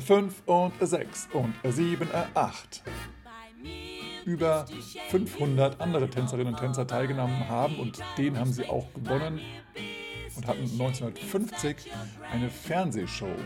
[0.00, 2.82] 5 und 6 und 7, 8.
[4.24, 4.66] Über
[5.10, 9.40] 500 andere Tänzerinnen und Tänzer teilgenommen haben und den haben sie auch gewonnen
[10.36, 11.92] und hatten 1950
[12.32, 13.36] eine Fernsehshow.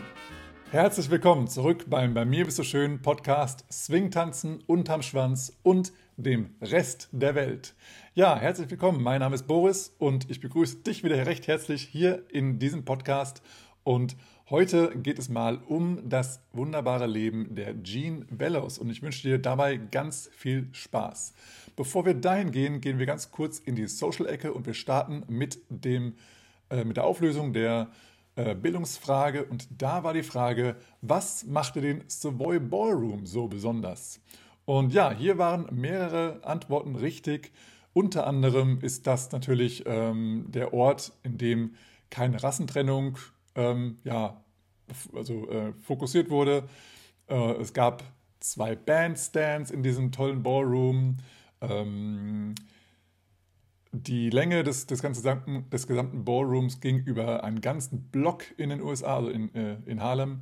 [0.71, 6.55] Herzlich willkommen zurück beim Bei mir bist du schön Podcast Swingtanzen unterm Schwanz und dem
[6.61, 7.75] Rest der Welt.
[8.15, 9.03] Ja, herzlich willkommen.
[9.03, 13.43] Mein Name ist Boris und ich begrüße dich wieder recht herzlich hier in diesem Podcast
[13.83, 14.15] und
[14.49, 19.37] Heute geht es mal um das wunderbare Leben der Jean Bellows und ich wünsche dir
[19.37, 21.35] dabei ganz viel Spaß.
[21.75, 25.59] Bevor wir dahin gehen, gehen wir ganz kurz in die Social-Ecke und wir starten mit,
[25.69, 26.15] dem,
[26.71, 27.91] äh, mit der Auflösung der
[28.37, 34.19] äh, Bildungsfrage und da war die Frage, was machte den Savoy Ballroom so besonders?
[34.65, 37.51] Und ja, hier waren mehrere Antworten richtig.
[37.93, 41.75] Unter anderem ist das natürlich ähm, der Ort, in dem
[42.09, 43.19] keine Rassentrennung
[43.59, 44.41] ähm, ja,
[45.13, 46.63] also, äh, fokussiert wurde.
[47.27, 48.03] Äh, es gab
[48.39, 51.17] zwei Bandstands in diesem tollen Ballroom.
[51.61, 52.55] Ähm,
[53.91, 58.81] die Länge des, des, ganzen, des gesamten Ballrooms ging über einen ganzen Block in den
[58.81, 60.41] USA, also in, äh, in Harlem.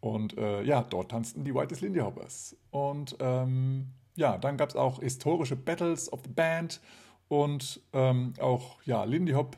[0.00, 2.56] Und äh, ja, dort tanzten die Whitest Lindy Hoppers.
[2.70, 6.80] Und ähm, ja, dann gab es auch historische Battles of the Band
[7.28, 9.56] und ähm, auch ja, Lindy Hop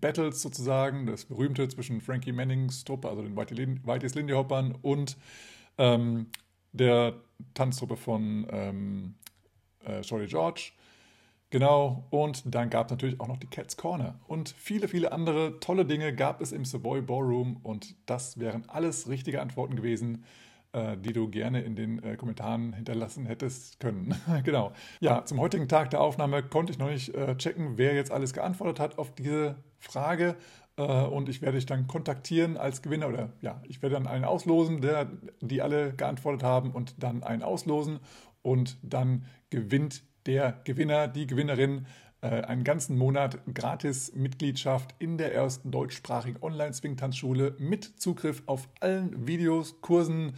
[0.00, 5.16] Battles sozusagen, das berühmte zwischen Frankie Mannings Truppe, also den Whitey's Lindy Hoppern und
[5.78, 6.26] ähm,
[6.72, 7.14] der
[7.54, 9.14] Tanztruppe von ähm,
[9.84, 10.72] äh, Shorty George.
[11.50, 14.18] Genau, und dann gab es natürlich auch noch die Cats Corner.
[14.26, 19.08] Und viele, viele andere tolle Dinge gab es im Savoy Ballroom und das wären alles
[19.08, 20.24] richtige Antworten gewesen
[20.74, 24.14] äh, die du gerne in den äh, Kommentaren hinterlassen hättest können.
[24.42, 24.72] genau.
[25.00, 28.32] Ja, zum heutigen Tag der Aufnahme konnte ich noch nicht äh, checken, wer jetzt alles
[28.32, 30.36] geantwortet hat auf diese Frage.
[30.76, 34.80] und ich werde dich dann kontaktieren als Gewinner oder ja, ich werde dann einen auslosen,
[34.80, 35.10] der,
[35.42, 38.00] die alle geantwortet haben und dann einen auslosen
[38.40, 41.84] und dann gewinnt der Gewinner, die Gewinnerin
[42.22, 49.82] einen ganzen Monat gratis Mitgliedschaft in der ersten deutschsprachigen Online-Swing-Tanzschule mit Zugriff auf allen Videos,
[49.82, 50.32] Kursen,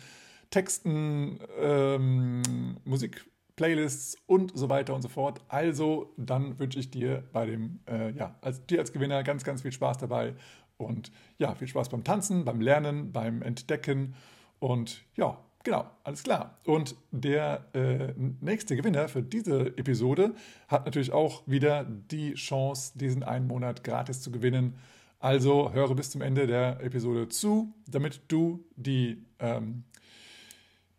[0.55, 2.41] Texten, ähm,
[2.85, 5.41] Musik, Playlists und so weiter und so fort.
[5.49, 9.63] Also dann wünsche ich dir bei dem, äh, ja, als, dir als Gewinner ganz, ganz
[9.63, 10.35] viel Spaß dabei
[10.77, 14.15] und ja, viel Spaß beim Tanzen, beim Lernen, beim Entdecken
[14.61, 16.57] und ja, genau, alles klar.
[16.65, 20.37] Und der äh, nächste Gewinner für diese Episode
[20.69, 24.77] hat natürlich auch wieder die Chance, diesen einen Monat gratis zu gewinnen.
[25.19, 29.83] Also höre bis zum Ende der Episode zu, damit du die ähm,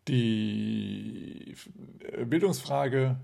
[0.08, 1.54] die
[2.24, 3.16] Bildungsfrage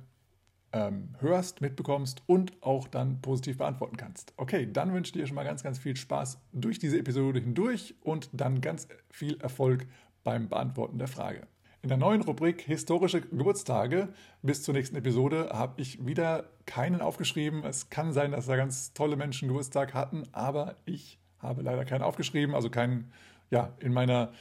[0.72, 4.32] ähm, hörst, mitbekommst und auch dann positiv beantworten kannst.
[4.36, 7.94] Okay, dann wünsche ich dir schon mal ganz, ganz viel Spaß durch diese Episode hindurch
[8.02, 9.86] und dann ganz viel Erfolg
[10.24, 11.46] beim Beantworten der Frage.
[11.82, 14.08] In der neuen Rubrik Historische Geburtstage
[14.40, 17.64] bis zur nächsten Episode habe ich wieder keinen aufgeschrieben.
[17.64, 22.02] Es kann sein, dass da ganz tolle Menschen Geburtstag hatten, aber ich habe leider keinen
[22.02, 23.10] aufgeschrieben, also keinen
[23.52, 24.32] ja, in meiner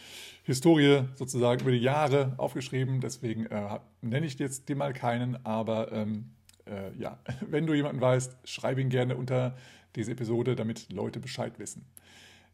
[0.44, 3.02] Historie sozusagen über die Jahre aufgeschrieben.
[3.02, 6.32] Deswegen äh, nenne ich jetzt dir mal keinen, aber ähm,
[6.66, 9.56] äh, ja, wenn du jemanden weißt, schreib ihn gerne unter
[9.96, 11.86] diese Episode, damit Leute Bescheid wissen.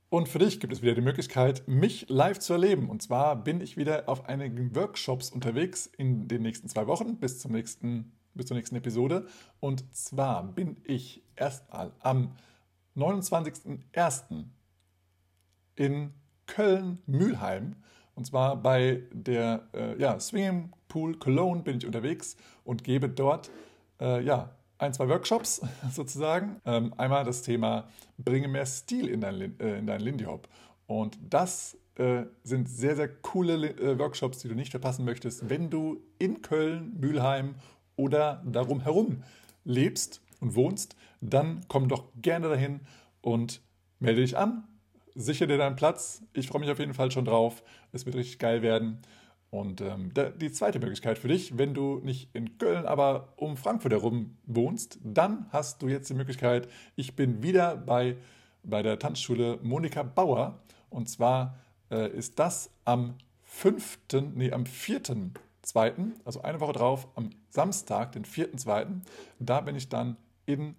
[0.09, 2.89] Und für dich gibt es wieder die Möglichkeit, mich live zu erleben.
[2.89, 7.39] Und zwar bin ich wieder auf einigen Workshops unterwegs in den nächsten zwei Wochen bis,
[7.39, 9.27] zum nächsten, bis zur nächsten Episode.
[9.59, 12.35] Und zwar bin ich erstmal am
[12.95, 14.45] 29.01.
[15.75, 16.13] in
[16.47, 17.75] Köln-Mühlheim.
[18.15, 23.51] Und zwar bei der äh, ja, Swinging Pool Cologne bin ich unterwegs und gebe dort
[24.01, 24.49] äh, ja,
[24.79, 26.59] ein, zwei Workshops sozusagen.
[26.65, 27.87] Ähm, einmal das Thema
[28.17, 30.47] Bringe mehr Stil in dein, äh, in dein Lindy Hop.
[30.87, 35.69] Und das äh, sind sehr, sehr coole äh, Workshops, die du nicht verpassen möchtest, wenn
[35.69, 37.55] du in Köln, Mülheim
[37.95, 39.23] oder darum herum
[39.63, 40.95] lebst und wohnst.
[41.21, 42.81] Dann komm doch gerne dahin
[43.21, 43.61] und
[43.99, 44.63] melde dich an
[45.17, 46.21] sicher dir deinen Platz.
[46.33, 47.63] Ich freue mich auf jeden Fall schon drauf.
[47.91, 48.99] Es wird richtig geil werden.
[49.49, 53.93] Und ähm, die zweite Möglichkeit für dich, wenn du nicht in Köln, aber um Frankfurt
[53.93, 58.17] herum wohnst, dann hast du jetzt die Möglichkeit, ich bin wieder bei,
[58.63, 60.59] bei der Tanzschule Monika Bauer.
[60.89, 61.57] Und zwar
[61.89, 63.99] äh, ist das am 5.,
[64.35, 69.01] nee, am 4.2., also eine Woche drauf, am Samstag, den 4.2.,
[69.39, 70.75] da bin ich dann in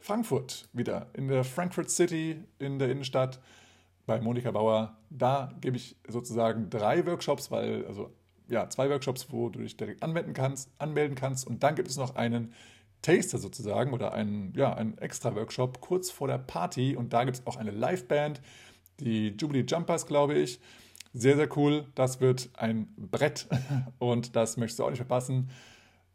[0.00, 3.38] Frankfurt wieder, in der Frankfurt City, in der Innenstadt
[4.10, 4.96] bei Monika Bauer.
[5.08, 8.12] Da gebe ich sozusagen drei Workshops, weil, also
[8.48, 11.46] ja, zwei Workshops, wo du dich direkt anwenden kannst, anmelden kannst.
[11.46, 12.52] Und dann gibt es noch einen
[13.02, 16.96] Taster sozusagen oder einen, ja, einen extra Workshop kurz vor der Party.
[16.96, 18.40] Und da gibt es auch eine Liveband,
[18.98, 20.58] die Jubilee Jumpers, glaube ich.
[21.12, 21.86] Sehr, sehr cool.
[21.94, 23.46] Das wird ein Brett
[24.00, 25.50] und das möchtest du auch nicht verpassen.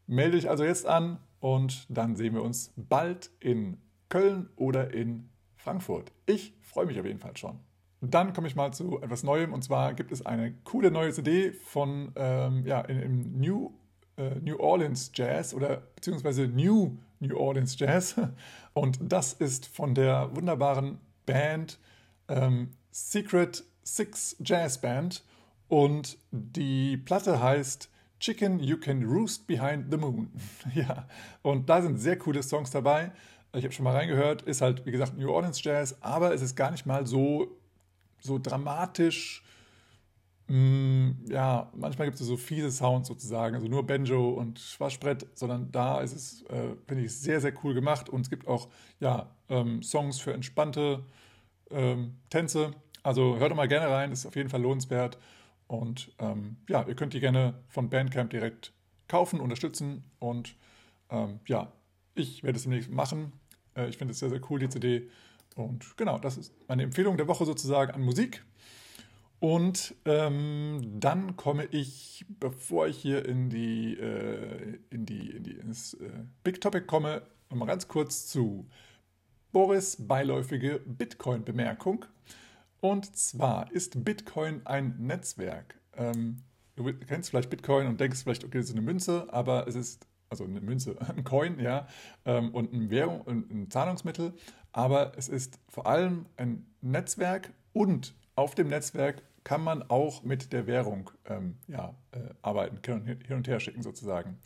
[0.05, 3.77] Melde dich also jetzt an und dann sehen wir uns bald in
[4.09, 6.11] Köln oder in Frankfurt.
[6.25, 7.64] Ich freue mich auf jeden Fall schon.
[8.11, 11.51] Dann komme ich mal zu etwas Neuem und zwar gibt es eine coole neue CD
[11.51, 13.71] von ähm, ja, im New,
[14.17, 18.15] äh, New Orleans Jazz oder beziehungsweise New New Orleans Jazz
[18.73, 21.79] und das ist von der wunderbaren Band
[22.27, 25.23] ähm, Secret Six Jazz Band
[25.67, 30.31] und die Platte heißt Chicken You Can Roost Behind the Moon.
[30.73, 31.07] ja,
[31.41, 33.11] und da sind sehr coole Songs dabei.
[33.53, 36.55] Ich habe schon mal reingehört, ist halt wie gesagt New Orleans Jazz, aber es ist
[36.55, 37.57] gar nicht mal so
[38.25, 39.43] so dramatisch.
[40.47, 45.25] Mh, mm, ja, manchmal gibt es so fiese Sounds sozusagen, also nur Banjo und Schwarzbrett,
[45.33, 48.69] sondern da ist es, äh, finde ich, sehr, sehr cool gemacht und es gibt auch
[48.99, 51.03] ja, ähm, Songs für entspannte
[51.71, 52.71] ähm, Tänze.
[53.03, 55.17] Also hört doch mal gerne rein, ist auf jeden Fall lohnenswert.
[55.67, 58.71] Und ähm, ja, ihr könnt die gerne von Bandcamp direkt
[59.07, 60.03] kaufen, unterstützen.
[60.19, 60.55] Und
[61.09, 61.71] ähm, ja,
[62.13, 63.33] ich werde es demnächst machen.
[63.75, 65.09] Äh, ich finde es sehr, sehr cool, die CD.
[65.55, 68.45] Und genau, das ist meine Empfehlung der Woche sozusagen an Musik.
[69.39, 75.53] Und ähm, dann komme ich, bevor ich hier in die, äh, in die, in die
[75.53, 76.09] ins äh,
[76.43, 78.67] Big Topic komme, nochmal ganz kurz zu
[79.51, 82.05] Boris beiläufige Bitcoin-Bemerkung.
[82.81, 85.79] Und zwar ist Bitcoin ein Netzwerk.
[85.95, 86.43] Ähm,
[86.75, 90.07] du kennst vielleicht Bitcoin und denkst vielleicht, okay, das ist eine Münze, aber es ist
[90.29, 91.87] also eine Münze, ein Coin, ja,
[92.25, 94.33] ähm, und ein Währung, ein Zahlungsmittel,
[94.75, 100.51] aber es ist vor allem ein Netzwerk und auf dem Netzwerk kann man auch mit
[100.51, 104.37] der Währung ähm, ja, äh, arbeiten, hin und her schicken sozusagen.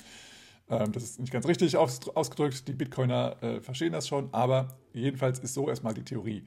[0.70, 4.78] Ähm, das ist nicht ganz richtig aus, ausgedrückt, die Bitcoiner äh, verstehen das schon, aber
[4.94, 6.46] jedenfalls ist so erstmal die Theorie.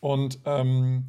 [0.00, 1.06] Und ähm,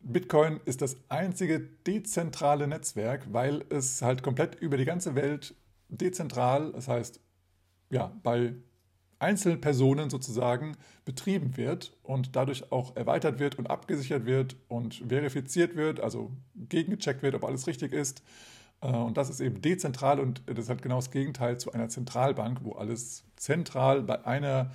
[0.00, 5.54] Bitcoin ist das einzige dezentrale Netzwerk, weil es halt komplett über die ganze Welt
[5.88, 7.20] dezentral, das heißt
[7.90, 8.54] ja, bei
[9.22, 16.00] Einzelpersonen sozusagen betrieben wird und dadurch auch erweitert wird und abgesichert wird und verifiziert wird,
[16.00, 18.22] also gegengecheckt wird, ob alles richtig ist.
[18.82, 22.60] Äh, und das ist eben dezentral und das halt genau das Gegenteil zu einer Zentralbank,
[22.62, 24.72] wo alles zentral bei einer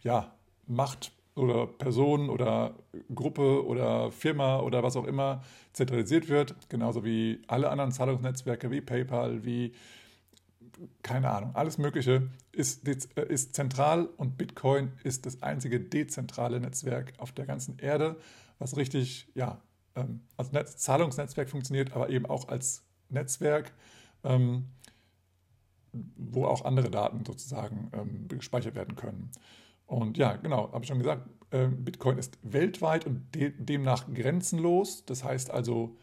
[0.00, 0.32] ja,
[0.66, 2.74] Macht oder Person oder
[3.14, 5.42] Gruppe oder Firma oder was auch immer
[5.72, 9.72] zentralisiert wird, genauso wie alle anderen Zahlungsnetzwerke wie PayPal, wie
[11.02, 17.14] keine Ahnung, alles Mögliche ist, äh, ist zentral und Bitcoin ist das einzige dezentrale Netzwerk
[17.18, 18.16] auf der ganzen Erde,
[18.58, 19.62] was richtig, ja,
[19.94, 23.72] ähm, als Netz Zahlungsnetzwerk funktioniert, aber eben auch als Netzwerk,
[24.24, 24.66] ähm,
[25.92, 29.30] wo auch andere Daten sozusagen ähm, gespeichert werden können.
[29.86, 35.06] Und ja, genau, habe ich schon gesagt, Bitcoin ist weltweit und demnach grenzenlos.
[35.06, 35.96] Das heißt also,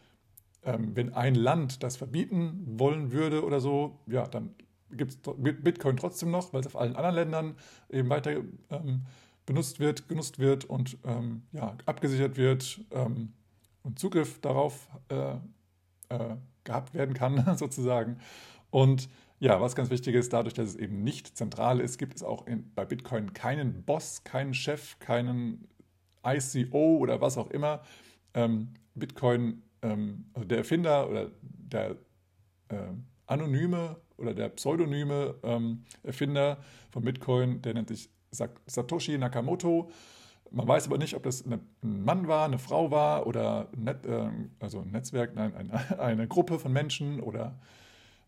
[0.62, 4.56] wenn ein Land das verbieten wollen würde oder so, ja, dann
[4.90, 7.54] gibt es Bitcoin trotzdem noch, weil es auf allen anderen Ländern
[7.90, 8.32] eben weiter
[8.70, 9.02] ähm,
[9.44, 13.32] benutzt wird, genutzt wird und ähm, ja, abgesichert wird ähm,
[13.82, 15.36] und Zugriff darauf äh,
[16.08, 18.18] äh, gehabt werden kann, sozusagen.
[18.70, 22.22] Und ja, was ganz wichtig ist, dadurch, dass es eben nicht zentral ist, gibt es
[22.22, 25.68] auch in, bei Bitcoin keinen Boss, keinen Chef, keinen
[26.24, 27.82] ICO oder was auch immer.
[28.34, 31.96] Ähm, Bitcoin, ähm, also der Erfinder oder der
[32.68, 32.76] äh,
[33.26, 36.58] anonyme oder der pseudonyme ähm, Erfinder
[36.90, 39.90] von Bitcoin, der nennt sich Satoshi Nakamoto.
[40.50, 44.06] Man weiß aber nicht, ob das ein Mann war, eine Frau war oder ein, Net,
[44.06, 44.28] äh,
[44.60, 47.58] also ein Netzwerk, nein, eine, eine, Gruppe von Menschen oder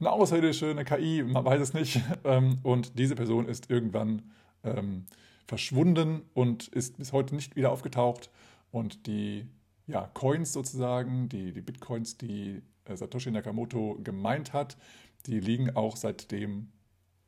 [0.01, 2.01] eine Außerirdische, eine KI, man weiß es nicht.
[2.25, 4.23] Ähm, und diese Person ist irgendwann
[4.65, 5.07] ähm,
[5.47, 8.31] verschwunden und ist bis heute nicht wieder aufgetaucht.
[8.71, 9.47] Und die
[9.87, 14.77] ja, Coins sozusagen, die, die Bitcoins, die äh, Satoshi Nakamoto gemeint hat,
[15.27, 16.69] die liegen auch seitdem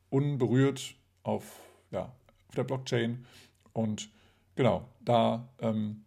[0.09, 1.59] unberührt auf,
[1.91, 2.13] ja,
[2.47, 3.25] auf der Blockchain.
[3.73, 4.09] Und
[4.55, 6.03] genau, da ähm,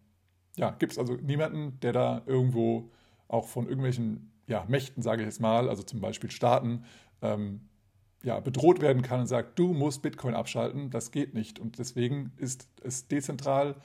[0.55, 2.91] ja, gibt es also niemanden, der da irgendwo
[3.27, 6.85] auch von irgendwelchen ja, Mächten, sage ich jetzt mal, also zum Beispiel Staaten,
[7.21, 7.61] ähm,
[8.23, 11.59] ja, bedroht werden kann und sagt, du musst Bitcoin abschalten, das geht nicht.
[11.59, 13.75] Und deswegen ist es dezentral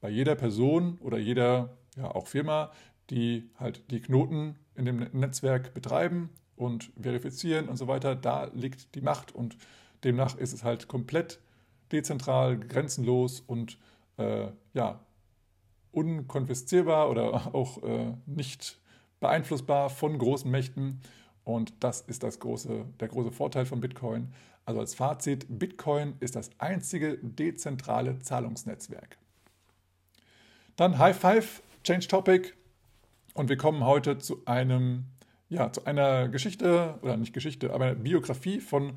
[0.00, 2.72] bei jeder Person oder jeder ja, auch Firma,
[3.10, 8.94] die halt die Knoten in dem Netzwerk betreiben und verifizieren und so weiter, da liegt
[8.94, 9.56] die Macht und
[10.04, 11.40] demnach ist es halt komplett
[11.92, 13.78] dezentral, grenzenlos und
[14.16, 15.00] äh, ja,
[15.92, 18.78] unkonfiszierbar oder auch äh, nicht
[19.20, 21.00] beeinflussbar von großen Mächten.
[21.44, 24.32] Und das ist das große, der große Vorteil von Bitcoin.
[24.64, 29.16] Also als Fazit, Bitcoin ist das einzige dezentrale Zahlungsnetzwerk.
[30.74, 32.52] Dann High Five, Change Topic.
[33.32, 35.06] Und wir kommen heute zu einem,
[35.48, 38.94] ja, zu einer Geschichte, oder nicht Geschichte, aber Biografie von,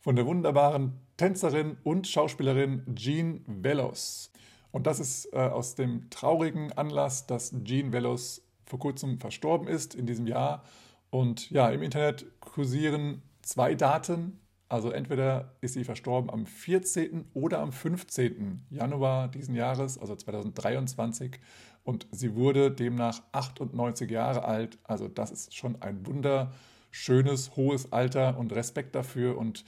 [0.00, 4.30] von der wunderbaren Tänzerin und Schauspielerin Jean Velos.
[4.70, 9.94] Und das ist äh, aus dem traurigen Anlass, dass Jean Velos vor kurzem verstorben ist
[9.94, 10.64] in diesem Jahr.
[11.10, 14.40] Und ja, im Internet kursieren zwei Daten.
[14.70, 17.26] Also entweder ist sie verstorben am 14.
[17.34, 18.64] oder am 15.
[18.70, 21.38] Januar diesen Jahres, also 2023.
[21.84, 24.78] Und sie wurde demnach 98 Jahre alt.
[24.84, 29.36] Also das ist schon ein wunderschönes, hohes Alter und Respekt dafür.
[29.36, 29.64] Und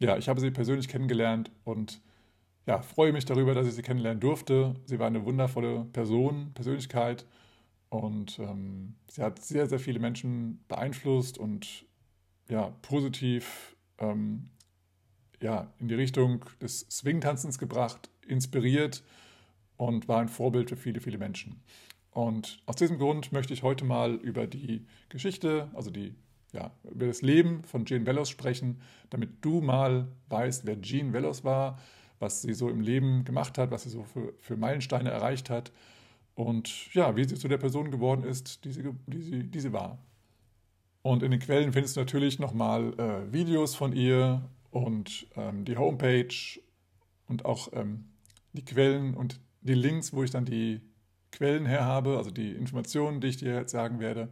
[0.00, 2.00] ja, ich habe sie persönlich kennengelernt und
[2.66, 4.74] ja, freue mich darüber, dass ich sie kennenlernen durfte.
[4.86, 7.26] Sie war eine wundervolle Person, Persönlichkeit
[7.90, 11.84] und ähm, sie hat sehr, sehr viele Menschen beeinflusst und
[12.48, 14.50] ja, positiv ähm,
[15.40, 19.02] ja, in die Richtung des Swing-Tanzens gebracht, inspiriert
[19.86, 21.60] und war ein Vorbild für viele, viele Menschen.
[22.10, 26.14] Und aus diesem Grund möchte ich heute mal über die Geschichte, also die,
[26.52, 31.44] ja, über das Leben von Jean Velos sprechen, damit du mal weißt, wer Jean Velos
[31.44, 31.78] war,
[32.18, 35.72] was sie so im Leben gemacht hat, was sie so für, für Meilensteine erreicht hat
[36.34, 39.72] und ja, wie sie zu der Person geworden ist, die sie, die sie, die sie
[39.72, 39.98] war.
[41.02, 45.76] Und in den Quellen findest du natürlich nochmal äh, Videos von ihr und ähm, die
[45.76, 46.34] Homepage
[47.26, 48.06] und auch ähm,
[48.54, 50.80] die Quellen und die Links, wo ich dann die
[51.32, 54.28] Quellen her habe, also die Informationen, die ich dir jetzt sagen werde.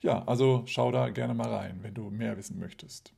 [0.00, 3.12] Ja, also schau da gerne mal rein, wenn du mehr wissen möchtest.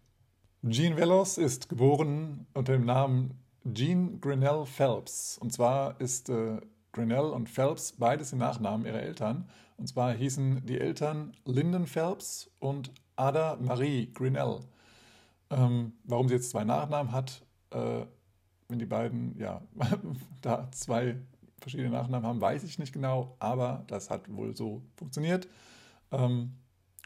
[0.69, 3.39] Jean Velos ist geboren unter dem Namen
[3.75, 5.39] Jean Grinnell Phelps.
[5.39, 6.61] Und zwar ist äh,
[6.93, 9.49] Grinnell und Phelps beides die Nachnamen ihrer Eltern.
[9.77, 14.61] Und zwar hießen die Eltern Lyndon Phelps und Ada Marie Grinnell.
[15.51, 18.07] Ähm, warum sie jetzt zwei Nachnamen hat, äh,
[18.69, 19.61] wenn die beiden ja
[20.41, 21.17] da zwei
[21.63, 25.49] verschiedene Nachnamen haben, weiß ich nicht genau, aber das hat wohl so funktioniert.
[26.11, 26.53] Ähm,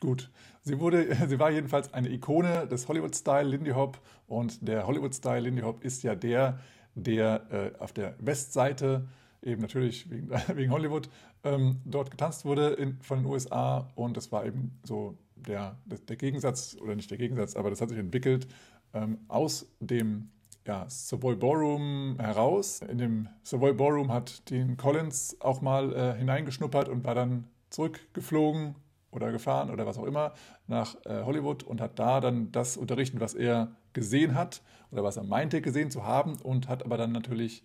[0.01, 0.31] gut,
[0.63, 5.63] sie, wurde, sie war jedenfalls eine Ikone des Hollywood-Style Lindy Hop und der Hollywood-Style Lindy
[5.63, 6.59] Hop ist ja der,
[6.95, 9.07] der äh, auf der Westseite
[9.43, 11.09] eben natürlich wegen, wegen Hollywood,
[11.45, 16.17] ähm, dort getanzt wurde in, von den USA und das war eben so der, der
[16.17, 18.49] Gegensatz, oder nicht der Gegensatz, aber das hat sich entwickelt
[18.95, 20.31] ähm, aus dem
[20.67, 22.81] ja, Savoy Ballroom heraus.
[22.81, 28.75] In dem Savoy Ballroom hat Dean Collins auch mal äh, hineingeschnuppert und war dann zurückgeflogen
[29.11, 30.35] oder gefahren oder was auch immer
[30.67, 35.17] nach äh, Hollywood und hat da dann das unterrichtet, was er gesehen hat oder was
[35.17, 37.63] er meinte gesehen zu haben und hat aber dann natürlich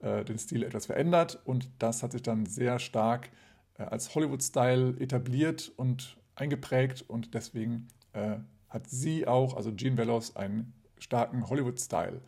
[0.00, 3.30] äh, den Stil etwas verändert und das hat sich dann sehr stark
[3.78, 8.36] äh, als Hollywood-Style etabliert und eingeprägt und deswegen äh,
[8.68, 12.20] hat sie auch, also Jean Velos, einen starken Hollywood-Style.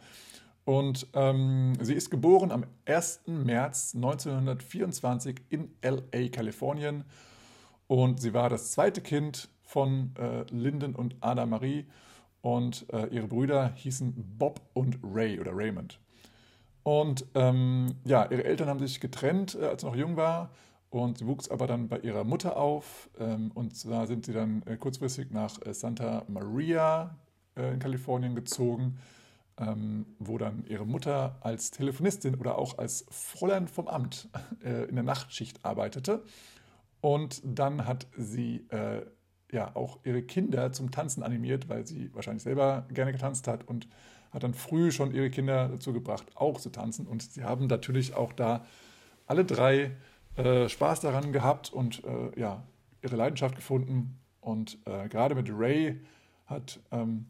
[0.64, 3.22] Und ähm, sie ist geboren am 1.
[3.26, 7.04] März 1924 in LA, Kalifornien.
[7.88, 11.86] Und sie war das zweite Kind von äh, Lyndon und Ada Marie.
[12.42, 15.98] Und äh, ihre Brüder hießen Bob und Ray oder Raymond.
[16.84, 20.50] Und ähm, ja, ihre Eltern haben sich getrennt, äh, als sie noch jung war.
[20.90, 23.08] Und sie wuchs aber dann bei ihrer Mutter auf.
[23.18, 27.16] Ähm, und zwar sind sie dann äh, kurzfristig nach äh, Santa Maria
[27.54, 28.98] in Kalifornien gezogen,
[29.58, 34.28] ähm, wo dann ihre Mutter als Telefonistin oder auch als Fräulein vom Amt
[34.64, 36.22] äh, in der Nachtschicht arbeitete.
[37.00, 39.02] Und dann hat sie äh,
[39.50, 43.88] ja auch ihre Kinder zum Tanzen animiert, weil sie wahrscheinlich selber gerne getanzt hat und
[44.30, 47.06] hat dann früh schon ihre Kinder dazu gebracht, auch zu tanzen.
[47.06, 48.64] Und sie haben natürlich auch da
[49.26, 49.96] alle drei
[50.36, 52.62] äh, Spaß daran gehabt und äh, ja,
[53.02, 54.18] ihre Leidenschaft gefunden.
[54.40, 56.00] Und äh, gerade mit Ray
[56.46, 57.26] hat, ähm,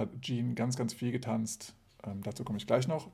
[0.00, 1.74] hat Jean ganz, ganz viel getanzt.
[2.04, 3.08] Ähm, dazu komme ich gleich noch.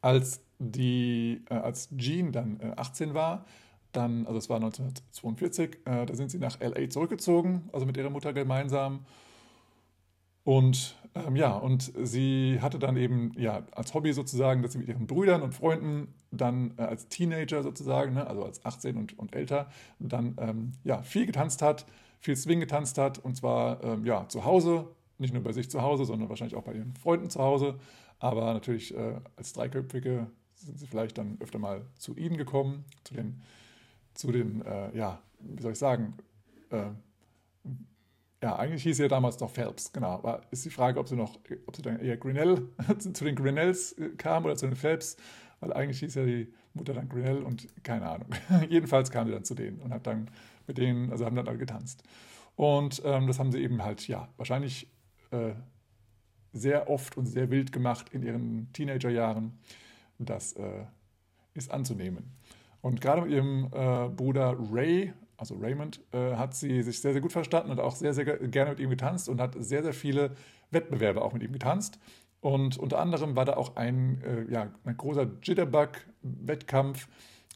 [0.00, 3.44] Als, die, äh, als Jean dann 18 äh, war,
[3.92, 8.10] dann, also es war 1942, äh, da sind sie nach LA zurückgezogen, also mit ihrer
[8.10, 9.04] Mutter gemeinsam.
[10.44, 14.88] Und ähm, ja, und sie hatte dann eben ja als Hobby sozusagen, dass sie mit
[14.88, 19.34] ihren Brüdern und Freunden dann äh, als Teenager sozusagen, ne, also als 18 und, und
[19.34, 19.68] älter,
[19.98, 21.84] dann ähm, ja viel getanzt hat,
[22.20, 24.88] viel Swing getanzt hat und zwar ähm, ja zu Hause,
[25.20, 27.78] nicht nur bei sich zu Hause, sondern wahrscheinlich auch bei ihren Freunden zu Hause.
[28.18, 33.14] Aber natürlich äh, als Dreiköpfige sind sie vielleicht dann öfter mal zu ihnen gekommen, zu
[33.14, 33.40] den,
[34.14, 36.14] zu den äh, ja, wie soll ich sagen,
[36.70, 36.90] äh,
[38.42, 40.12] ja, eigentlich hieß sie ja damals noch Phelps, genau.
[40.12, 43.92] Aber ist die Frage, ob sie noch, ob sie dann eher Grinnell, zu den Grinnells
[43.92, 45.16] äh, kam oder zu den Phelps,
[45.60, 48.28] weil eigentlich hieß ja die Mutter dann Grinnell und keine Ahnung.
[48.68, 50.30] Jedenfalls kam sie dann zu denen und hat dann
[50.66, 52.02] mit denen, also haben dann alle getanzt.
[52.56, 54.88] Und ähm, das haben sie eben halt, ja, wahrscheinlich
[55.30, 55.52] äh,
[56.52, 59.58] sehr oft und sehr wild gemacht in ihren Teenagerjahren.
[60.18, 60.84] Das äh,
[61.54, 62.36] ist anzunehmen.
[62.80, 67.20] Und gerade mit ihrem äh, Bruder Ray, also Raymond, äh, hat sie sich sehr, sehr
[67.20, 70.32] gut verstanden und auch sehr, sehr gerne mit ihm getanzt und hat sehr, sehr viele
[70.70, 71.98] Wettbewerbe auch mit ihm getanzt.
[72.40, 77.08] Und unter anderem war da auch ein, äh, ja, ein großer Jitterbug-Wettkampf,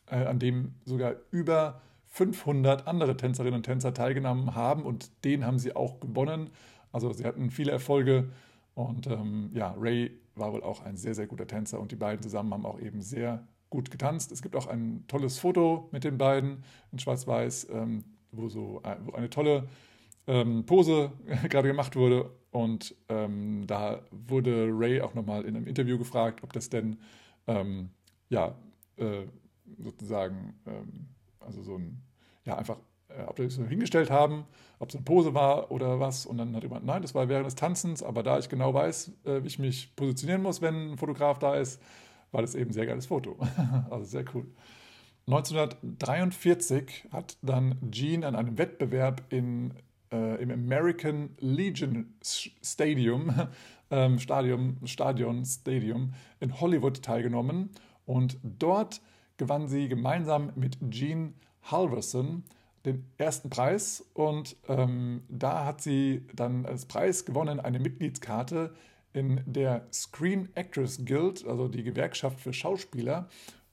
[0.07, 5.75] an dem sogar über 500 andere Tänzerinnen und Tänzer teilgenommen haben und den haben sie
[5.75, 6.50] auch gewonnen.
[6.95, 8.31] Also sie hatten viele Erfolge
[8.75, 12.23] und ähm, ja, Ray war wohl auch ein sehr, sehr guter Tänzer und die beiden
[12.23, 14.31] zusammen haben auch eben sehr gut getanzt.
[14.31, 18.95] Es gibt auch ein tolles Foto mit den beiden in Schwarz-Weiß, ähm, wo so äh,
[19.05, 19.69] wo eine tolle
[20.29, 21.11] ähm, Pose
[21.49, 22.31] gerade gemacht wurde.
[22.53, 26.99] Und ähm, da wurde Ray auch nochmal in einem Interview gefragt, ob das denn
[27.49, 27.91] ähm,
[28.29, 28.55] ja
[28.99, 29.27] äh,
[29.79, 31.09] sozusagen ähm,
[31.41, 32.05] also so ein
[32.45, 32.79] ja einfach
[33.26, 34.44] ob die das hingestellt haben,
[34.78, 36.26] ob es eine Pose war oder was.
[36.26, 39.12] Und dann hat jemand, nein, das war während des Tanzens, aber da ich genau weiß,
[39.25, 41.80] äh, wie ich mich positionieren muss, wenn ein Fotograf da ist,
[42.33, 43.37] war das eben ein sehr geiles Foto.
[43.90, 44.47] also sehr cool.
[45.26, 49.73] 1943 hat dann Gene an einem Wettbewerb in,
[50.12, 53.33] äh, im American Legion Stadium,
[53.90, 57.71] ähm, Stadium, Stadion Stadium in Hollywood teilgenommen
[58.04, 59.00] und dort
[59.38, 62.44] gewann sie gemeinsam mit Gene Halverson
[62.85, 68.75] den ersten Preis und ähm, da hat sie dann als Preis gewonnen eine Mitgliedskarte
[69.14, 73.29] in der Screen Actors Guild, also die Gewerkschaft für Schauspieler,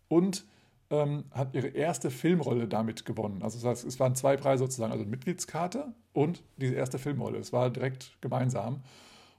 [0.08, 0.46] und
[0.92, 3.42] ähm, hat ihre erste Filmrolle damit gewonnen.
[3.42, 7.40] Also das heißt, es waren zwei Preise sozusagen, also Mitgliedskarte und diese erste Filmrolle.
[7.40, 8.84] Es war direkt gemeinsam.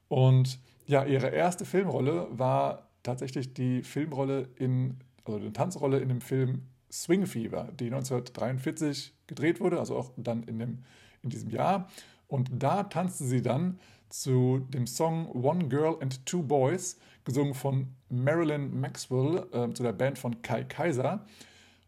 [0.08, 6.20] Und ja, ihre erste Filmrolle war tatsächlich die Filmrolle in, also eine Tanzrolle in dem
[6.20, 6.62] Film
[6.92, 10.84] Swing Fever, die 1943 gedreht wurde, also auch dann in, dem,
[11.22, 11.88] in diesem Jahr.
[12.28, 17.88] Und da tanzte sie dann zu dem Song One Girl and Two Boys, gesungen von
[18.10, 21.24] Marilyn Maxwell, äh, zu der Band von Kai Kaiser.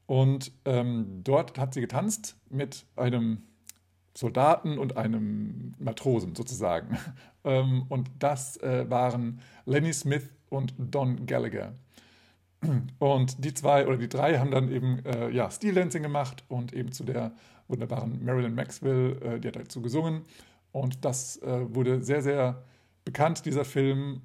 [0.07, 3.43] Und ähm, dort hat sie getanzt mit einem
[4.17, 6.99] Soldaten und einem Matrosen sozusagen.
[7.45, 11.75] ähm, und das äh, waren Lenny Smith und Don Gallagher.
[12.99, 16.73] Und die zwei oder die drei haben dann eben äh, ja, Steel Dancing gemacht und
[16.73, 17.33] eben zu der
[17.69, 20.23] wunderbaren Marilyn Maxwell, äh, die hat dazu gesungen.
[20.73, 22.63] Und das äh, wurde sehr, sehr
[23.05, 24.23] bekannt, dieser Film,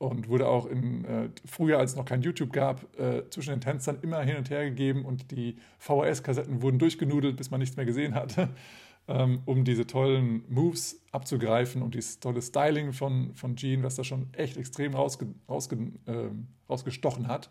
[0.00, 3.60] und wurde auch in, äh, früher, als es noch kein YouTube gab, äh, zwischen den
[3.60, 7.84] Tänzern immer hin und her gegeben und die VHS-Kassetten wurden durchgenudelt, bis man nichts mehr
[7.84, 8.48] gesehen hatte,
[9.08, 14.02] ähm, um diese tollen Moves abzugreifen und dieses tolle Styling von, von Gene, was da
[14.02, 15.76] schon echt extrem rausge, rausge,
[16.06, 16.30] äh,
[16.66, 17.50] rausgestochen hat.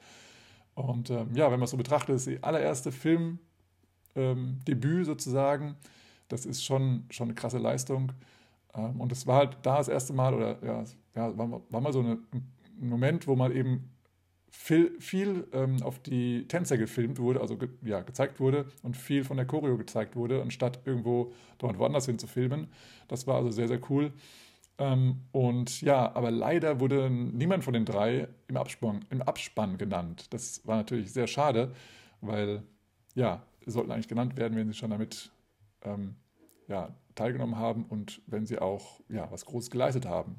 [0.80, 3.40] Und ähm, ja, wenn man es so betrachtet, ist die allererste Filmdebüt
[4.16, 5.76] ähm, sozusagen.
[6.30, 8.12] Das ist schon, schon eine krasse Leistung.
[8.74, 10.84] Ähm, und es war halt da das erste Mal, oder ja,
[11.16, 13.90] ja war, war mal so eine, ein Moment, wo mal eben
[14.52, 19.24] viel, viel ähm, auf die Tänzer gefilmt wurde, also ge, ja, gezeigt wurde und viel
[19.24, 22.68] von der Choreo gezeigt wurde, anstatt irgendwo dort woanders hin zu filmen.
[23.08, 24.12] Das war also sehr, sehr cool.
[24.80, 30.28] Ähm, und ja, aber leider wurde niemand von den drei im Abspann, im Abspann genannt.
[30.34, 31.74] Das war natürlich sehr schade,
[32.22, 32.64] weil
[33.14, 35.32] ja, sie sollten eigentlich genannt werden, wenn sie schon damit
[35.84, 36.16] ähm,
[36.68, 40.38] ja, teilgenommen haben und wenn sie auch ja, was Großes geleistet haben.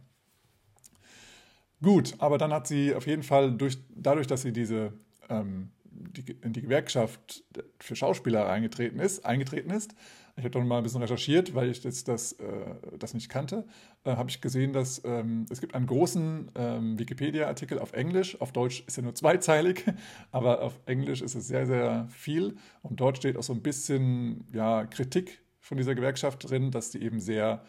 [1.82, 4.92] Gut, aber dann hat sie auf jeden Fall durch, dadurch, dass sie diese
[5.28, 7.44] ähm, die, in die Gewerkschaft
[7.78, 9.94] für Schauspieler eingetreten ist, eingetreten ist.
[10.36, 13.66] Ich habe doch mal ein bisschen recherchiert, weil ich jetzt das, äh, das nicht kannte.
[14.04, 18.40] Äh, habe ich gesehen, dass ähm, es gibt einen großen ähm, Wikipedia-Artikel auf Englisch.
[18.40, 19.84] Auf Deutsch ist er nur zweizeilig,
[20.32, 22.56] aber auf Englisch ist es sehr, sehr viel.
[22.82, 27.02] Und dort steht auch so ein bisschen ja, Kritik von dieser Gewerkschaft drin, dass die
[27.02, 27.62] eben sehr,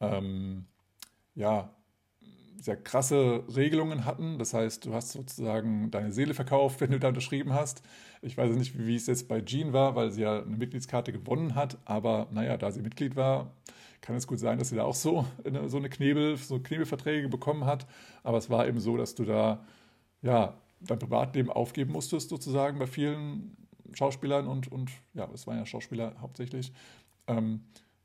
[0.00, 0.66] ähm,
[1.34, 1.73] ja,
[2.64, 4.38] sehr krasse Regelungen hatten.
[4.38, 7.82] Das heißt, du hast sozusagen deine Seele verkauft, wenn du da unterschrieben hast.
[8.22, 11.54] Ich weiß nicht, wie es jetzt bei Jean war, weil sie ja eine Mitgliedskarte gewonnen
[11.54, 11.78] hat.
[11.84, 13.52] Aber naja, da sie Mitglied war,
[14.00, 17.28] kann es gut sein, dass sie da auch so eine, so eine Knebel, so Knebelverträge
[17.28, 17.86] bekommen hat.
[18.22, 19.64] Aber es war eben so, dass du da
[20.22, 23.56] ja dein Privatleben aufgeben musstest, sozusagen bei vielen
[23.92, 26.72] Schauspielern und, und ja, es waren ja Schauspieler hauptsächlich.
[27.26, 27.60] Ähm,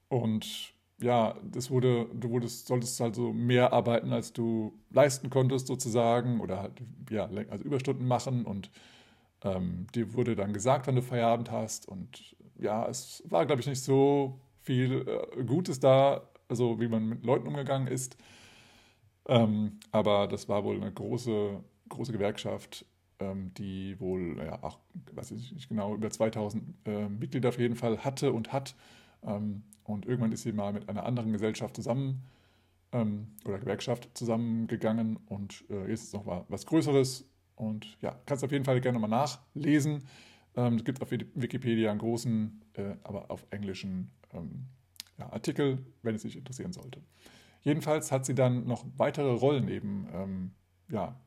[0.09, 5.67] und ja, das wurde, du wurdest, solltest halt so mehr arbeiten, als du leisten konntest,
[5.67, 8.69] sozusagen, oder halt, ja, also Überstunden machen und
[9.43, 11.87] ähm, dir wurde dann gesagt, wann du Feierabend hast.
[11.87, 15.05] Und ja, es war, glaube ich, nicht so viel
[15.37, 18.17] äh, Gutes da, also wie man mit Leuten umgegangen ist.
[19.27, 22.85] Ähm, aber das war wohl eine große, große Gewerkschaft,
[23.19, 24.77] ähm, die wohl, ja, ach,
[25.13, 28.75] weiß ich nicht genau, über 2000 äh, Mitglieder auf jeden Fall hatte und hat.
[29.23, 32.23] Ähm, und irgendwann ist sie mal mit einer anderen Gesellschaft zusammen
[32.91, 37.25] ähm, oder Gewerkschaft zusammengegangen und äh, jetzt ist noch mal was Größeres.
[37.55, 40.03] Und ja, kannst auf jeden Fall gerne mal nachlesen.
[40.55, 44.11] Ähm, es gibt auf Wikipedia einen großen, äh, aber auf englischen
[45.17, 47.01] Artikel, wenn es sich interessieren sollte.
[47.61, 50.53] Jedenfalls hat sie dann noch weitere Rollen eben,
[50.87, 51.19] ja,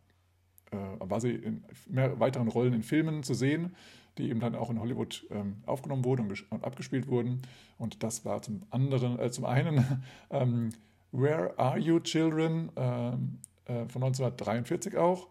[0.73, 3.75] äh, war sie in mehr weiteren Rollen in Filmen zu sehen,
[4.19, 7.43] die eben dann auch in Hollywood ähm, aufgenommen wurden und, und, abgespielt wurden.
[7.79, 10.71] Und das war zum anderen, äh, zum einen ähm,
[11.13, 15.29] Where Are You Children ähm, äh, von 1943 auch.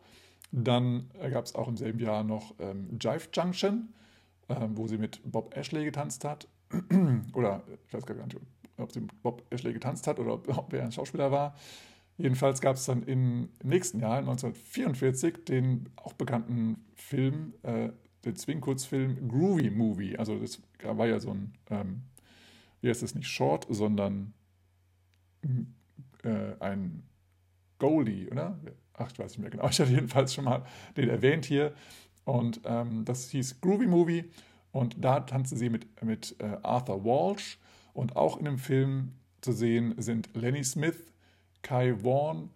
[0.52, 3.94] Dann gab es auch im selben Jahr noch ähm, Jive Junction,
[4.50, 6.48] ähm, wo sie mit Bob Ashley getanzt hat.
[7.34, 8.38] oder ich weiß gar nicht,
[8.78, 11.56] ob sie mit Bob Ashley getanzt hat oder ob, ob er ein Schauspieler war.
[12.18, 17.90] Jedenfalls gab es dann im nächsten Jahr, 1944, den auch bekannten Film, äh,
[18.26, 20.18] den Swing-Kurzfilm Groovy Movie.
[20.18, 22.04] Also das war ja so ein, ähm,
[22.82, 24.34] wie heißt das nicht, Short, sondern
[26.24, 27.04] äh, ein
[27.80, 28.60] Goldie, oder?
[28.94, 29.68] Ach, ich weiß nicht mehr genau.
[29.70, 30.64] Ich hatte jedenfalls schon mal
[30.98, 31.74] den erwähnt hier.
[32.26, 34.26] Und ähm, das hieß Groovy Movie.
[34.72, 37.60] Und da tanzte sie mit, mit äh, Arthur Walsh.
[37.94, 41.12] Und auch in dem Film zu sehen sind Lenny Smith,
[41.62, 42.50] Kai Vaughan,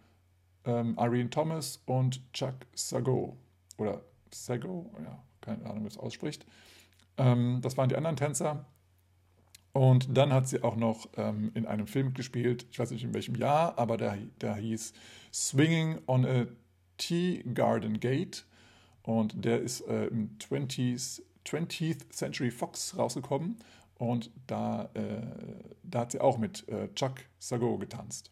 [0.66, 3.36] ähm, Irene Thomas und Chuck Sago.
[3.78, 4.02] Oder
[4.32, 6.46] Sago, ja, keine Ahnung, wie es ausspricht.
[7.18, 8.66] Ähm, das waren die anderen Tänzer.
[9.72, 13.14] Und dann hat sie auch noch ähm, in einem Film gespielt, ich weiß nicht in
[13.14, 14.94] welchem Jahr, aber der, der hieß
[15.34, 16.46] Swinging on a
[16.98, 18.46] Tea Garden Gate.
[19.04, 23.58] Und der ist äh, im 20th, 20th Century Fox rausgekommen.
[23.98, 25.22] Und da, äh,
[25.84, 28.32] da hat sie auch mit äh, Chuck Sago getanzt.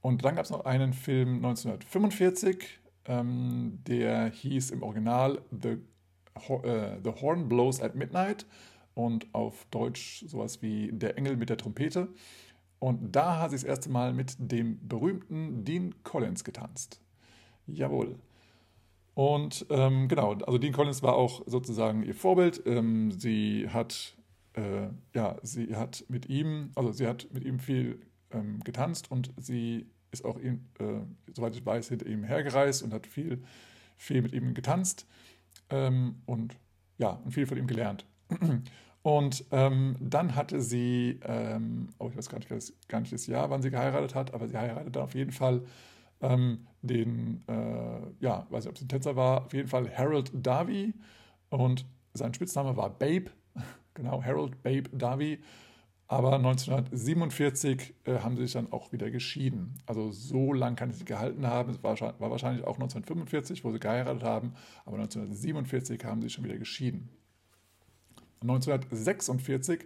[0.00, 5.78] Und dann gab es noch einen Film 1945, ähm, der hieß im Original The,
[6.38, 8.46] The Horn Blows at Midnight
[8.94, 12.08] und auf Deutsch sowas wie Der Engel mit der Trompete.
[12.78, 17.00] Und da hat sie das erste Mal mit dem berühmten Dean Collins getanzt.
[17.66, 18.18] Jawohl.
[19.14, 22.62] Und ähm, genau, also Dean Collins war auch sozusagen ihr Vorbild.
[22.66, 24.16] Ähm, sie hat,
[24.54, 29.32] äh, ja, sie hat mit ihm, also sie hat mit ihm viel ähm, getanzt und
[29.38, 31.00] sie ist auch, ihm, äh,
[31.34, 33.42] soweit ich weiß, hinter ihm hergereist und hat viel,
[33.96, 35.06] viel mit ihm getanzt
[35.70, 36.56] ähm, und
[36.98, 38.06] ja, und viel von ihm gelernt.
[39.02, 43.50] Und ähm, dann hatte sie, ähm, oh, ich weiß gar nicht, gar nicht das Jahr,
[43.50, 45.62] wann sie geheiratet hat, aber sie heiratet dann auf jeden Fall
[46.20, 50.32] ähm, den, äh, ja, weiß nicht, ob es ein Tänzer war, auf jeden Fall Harold
[50.34, 50.92] Davy
[51.50, 53.30] und sein Spitzname war Babe,
[53.94, 55.40] genau, Harold Babe Davy.
[56.08, 59.74] Aber 1947 äh, haben sie sich dann auch wieder geschieden.
[59.86, 61.72] Also so lang kann sie gehalten haben.
[61.72, 66.44] Es war, war wahrscheinlich auch 1945, wo sie geheiratet haben, aber 1947 haben sie schon
[66.44, 67.08] wieder geschieden.
[68.42, 69.84] 1946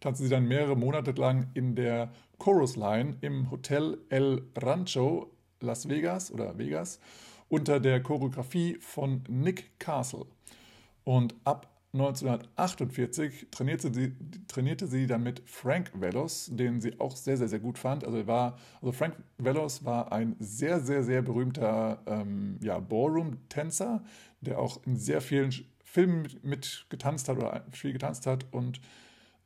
[0.00, 5.30] tanzte sie dann mehrere Monate lang in der Chorus Line im Hotel El Rancho
[5.60, 7.00] Las Vegas oder Vegas
[7.48, 10.26] unter der Choreografie von Nick Castle.
[11.04, 14.14] Und ab 1948 trainierte sie,
[14.48, 18.04] trainierte sie dann mit Frank Velos, den sie auch sehr, sehr, sehr gut fand.
[18.04, 24.02] Also, war, also Frank Velos war ein sehr, sehr, sehr berühmter ähm, ja, Ballroom-Tänzer,
[24.40, 25.52] der auch in sehr vielen
[25.84, 28.80] Filmen mitgetanzt hat oder viel getanzt hat und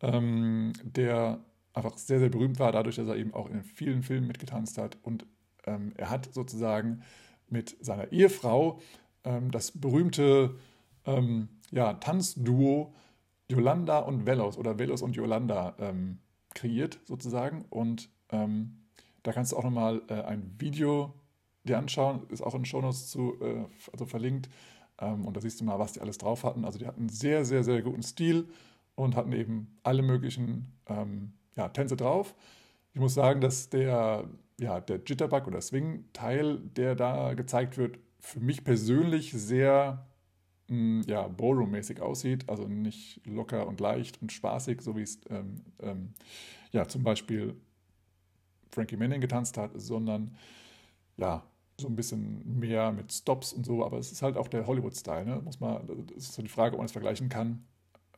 [0.00, 1.40] ähm, der
[1.72, 4.96] einfach sehr, sehr berühmt war, dadurch, dass er eben auch in vielen Filmen mitgetanzt hat.
[5.02, 5.26] Und
[5.66, 7.02] ähm, er hat sozusagen
[7.48, 8.80] mit seiner Ehefrau
[9.24, 10.54] ähm, das berühmte
[11.07, 12.95] ähm, ja, Tanzduo
[13.49, 16.19] Yolanda und Velos oder Velos und Yolanda ähm,
[16.55, 17.64] kreiert, sozusagen.
[17.71, 18.83] Und ähm,
[19.23, 21.14] da kannst du auch nochmal äh, ein Video
[21.64, 24.49] dir anschauen, ist auch in Shownotes zu, äh, also verlinkt,
[24.99, 26.64] ähm, und da siehst du mal, was die alles drauf hatten.
[26.64, 28.49] Also die hatten sehr, sehr, sehr guten Stil
[28.95, 32.35] und hatten eben alle möglichen ähm, ja, Tänze drauf.
[32.95, 34.25] Ich muss sagen, dass der,
[34.59, 40.07] ja, der Jitterbug oder Swing-Teil, der da gezeigt wird, für mich persönlich sehr
[40.68, 42.48] ja, Ballroom-mäßig aussieht.
[42.48, 46.14] Also nicht locker und leicht und spaßig, so wie es ähm, ähm,
[46.72, 47.57] ja, zum Beispiel
[48.70, 50.37] Frankie Manning getanzt hat, sondern
[51.16, 51.44] ja,
[51.81, 55.26] so ein bisschen mehr mit Stops und so, aber es ist halt auch der Hollywood-Style,
[55.26, 55.40] ne?
[55.44, 57.64] Muss man, das ist so die Frage, ob man es vergleichen kann,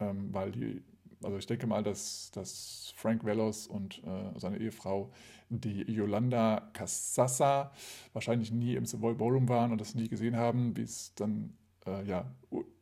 [0.01, 0.83] ähm, weil die,
[1.23, 5.11] also ich denke mal, dass, dass Frank Velos und äh, seine Ehefrau,
[5.49, 7.73] die Yolanda Casassa,
[8.13, 12.05] wahrscheinlich nie im Savoy Ballroom waren und das nie gesehen haben, wie es dann äh,
[12.05, 12.31] ja,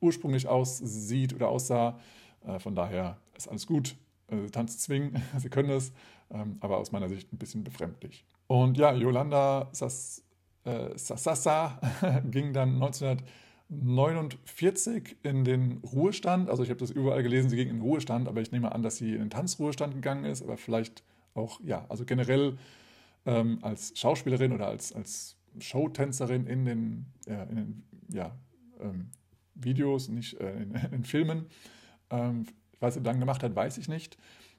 [0.01, 1.99] ursprünglich aussieht oder aussah.
[2.47, 3.97] Äh, von daher ist alles gut.
[4.29, 5.93] Äh, Tanz zwingen, sie können es,
[6.31, 8.25] ähm, aber aus meiner Sicht ein bisschen befremdlich.
[8.47, 10.23] Und ja, Yolanda Sass
[10.65, 11.81] äh, Sasasa
[12.31, 16.51] ging dann 1949 in den Ruhestand.
[16.51, 18.83] Also ich habe das überall gelesen, sie ging in den Ruhestand, aber ich nehme an,
[18.83, 21.05] dass sie in den Tanzruhestand gegangen ist, aber vielleicht
[21.35, 22.59] auch, ja, also generell
[23.27, 28.37] ähm, als Schauspielerin oder als, als Showtänzerin in den, ja, in den ja,
[28.81, 29.11] ähm,
[29.55, 31.47] Videos, nicht äh, in, in, Filmen.
[32.11, 32.47] Ähm,
[32.81, 34.17] was sie dann gemacht hat, weiß ich nicht.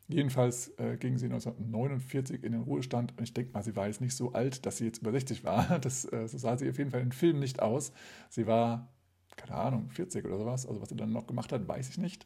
[0.10, 4.00] Jedenfalls äh, ging sie 1949 in den Ruhestand und ich denke mal, sie war jetzt
[4.00, 5.80] nicht so alt, dass sie jetzt über 60 war.
[5.82, 7.92] Das, äh, so sah sie auf jeden Fall in Filmen nicht aus.
[8.30, 8.88] Sie war,
[9.36, 10.66] keine Ahnung, 40 oder sowas.
[10.66, 12.26] Also was sie dann noch gemacht hat, weiß ich nicht.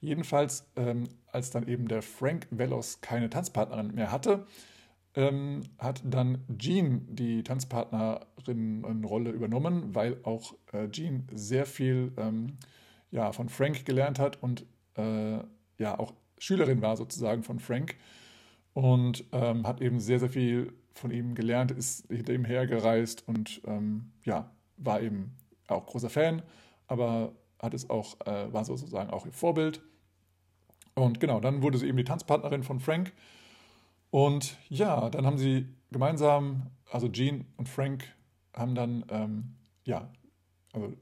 [0.00, 4.46] Jedenfalls, ähm, als dann eben der Frank Velos keine Tanzpartnerin mehr hatte,
[5.14, 12.58] ähm, hat dann Jean die Tanzpartnerin-Rolle übernommen, weil auch äh, Jean sehr viel ähm,
[13.10, 15.38] ja, von Frank gelernt hat und äh,
[15.78, 17.96] ja auch Schülerin war sozusagen von Frank
[18.72, 23.60] und ähm, hat eben sehr, sehr viel von ihm gelernt, ist hinter ihm hergereist und
[23.66, 25.36] ähm, ja, war eben
[25.68, 26.42] auch großer Fan,
[26.86, 29.82] aber hat es auch, äh, war sozusagen auch ihr Vorbild.
[30.94, 33.12] Und genau, dann wurde sie eben die Tanzpartnerin von Frank.
[34.10, 38.04] Und ja, dann haben sie gemeinsam, also Gene und Frank
[38.54, 40.10] haben dann, ähm, ja,
[40.72, 40.92] also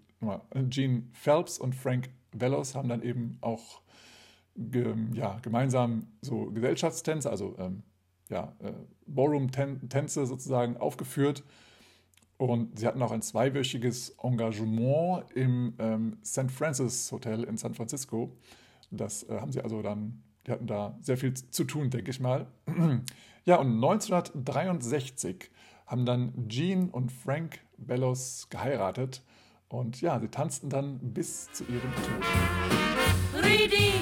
[0.68, 3.81] Gene Phelps und Frank Velos haben dann eben auch
[4.57, 7.83] ge, ja, gemeinsam so Gesellschaftstänze, also ähm,
[8.29, 8.73] ja, äh,
[9.07, 11.44] Ballroom-Tänze sozusagen aufgeführt.
[12.37, 16.51] Und sie hatten auch ein zweiwöchiges Engagement im ähm, St.
[16.51, 18.37] Francis Hotel in San Francisco.
[18.90, 22.21] Das äh, haben sie also dann, die hatten da sehr viel zu tun, denke ich
[22.21, 22.47] mal.
[23.45, 25.51] ja, und 1963
[25.87, 29.23] haben dann Jean und Frank Bellows geheiratet.
[29.69, 33.45] Und ja, sie tanzten dann bis zu ihrem Tod.
[33.45, 33.93] Ridi.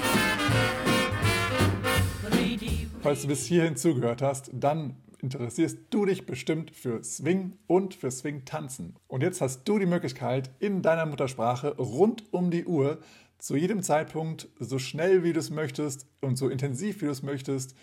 [3.03, 8.11] Falls du bis hierhin zugehört hast, dann interessierst du dich bestimmt für Swing und für
[8.11, 8.95] Swing-Tanzen.
[9.09, 12.99] Und jetzt hast du die Möglichkeit, in deiner Muttersprache rund um die Uhr,
[13.39, 17.23] zu jedem Zeitpunkt, so schnell wie du es möchtest und so intensiv wie du es
[17.23, 17.75] möchtest,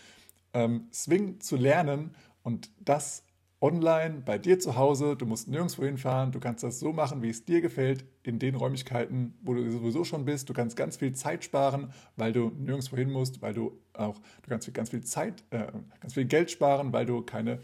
[0.54, 3.24] ähm, Swing zu lernen und das
[3.64, 5.16] online bei dir zu Hause.
[5.16, 6.34] Du musst nirgendwo hinfahren.
[6.34, 10.04] Du kannst das so machen, wie es dir gefällt, in den Räumlichkeiten, wo du sowieso
[10.04, 10.50] schon bist.
[10.50, 14.50] Du kannst ganz viel Zeit sparen, weil du nirgendwo hin musst, weil du auch, du
[14.50, 15.68] kannst ganz viel Zeit, äh,
[16.02, 17.60] ganz viel Geld sparen, weil du keine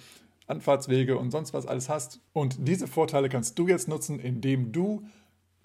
[0.47, 2.21] Anfahrtswege und sonst was alles hast.
[2.32, 5.04] Und diese Vorteile kannst du jetzt nutzen, indem du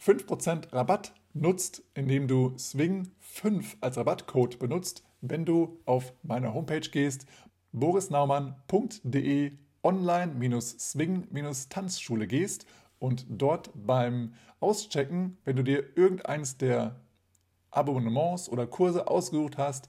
[0.04, 7.24] 5% Rabatt nutzt, indem du Swing5 als Rabattcode benutzt, wenn du auf meine Homepage gehst,
[7.72, 12.66] borisnaumann.de online-swing-tanzschule gehst
[12.98, 17.00] und dort beim Auschecken, wenn du dir irgendeines der
[17.70, 19.88] Abonnements oder Kurse ausgesucht hast,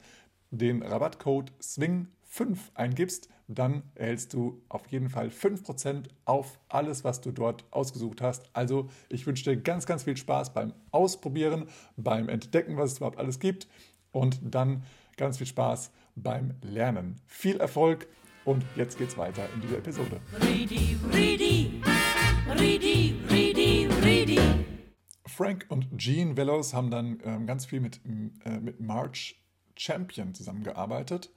[0.49, 7.31] den Rabattcode SWING5 eingibst, dann erhältst du auf jeden Fall 5% auf alles, was du
[7.31, 8.49] dort ausgesucht hast.
[8.53, 13.19] Also ich wünsche dir ganz, ganz viel Spaß beim Ausprobieren, beim Entdecken, was es überhaupt
[13.19, 13.67] alles gibt
[14.12, 14.84] und dann
[15.17, 17.21] ganz viel Spaß beim Lernen.
[17.27, 18.08] Viel Erfolg
[18.45, 20.19] und jetzt geht's weiter in dieser Episode.
[20.39, 21.81] Ready, ready,
[22.47, 24.39] ready, ready, ready.
[25.27, 27.99] Frank und Gene Velos haben dann ähm, ganz viel mit,
[28.45, 29.41] äh, mit March
[29.75, 31.31] Champion zusammengearbeitet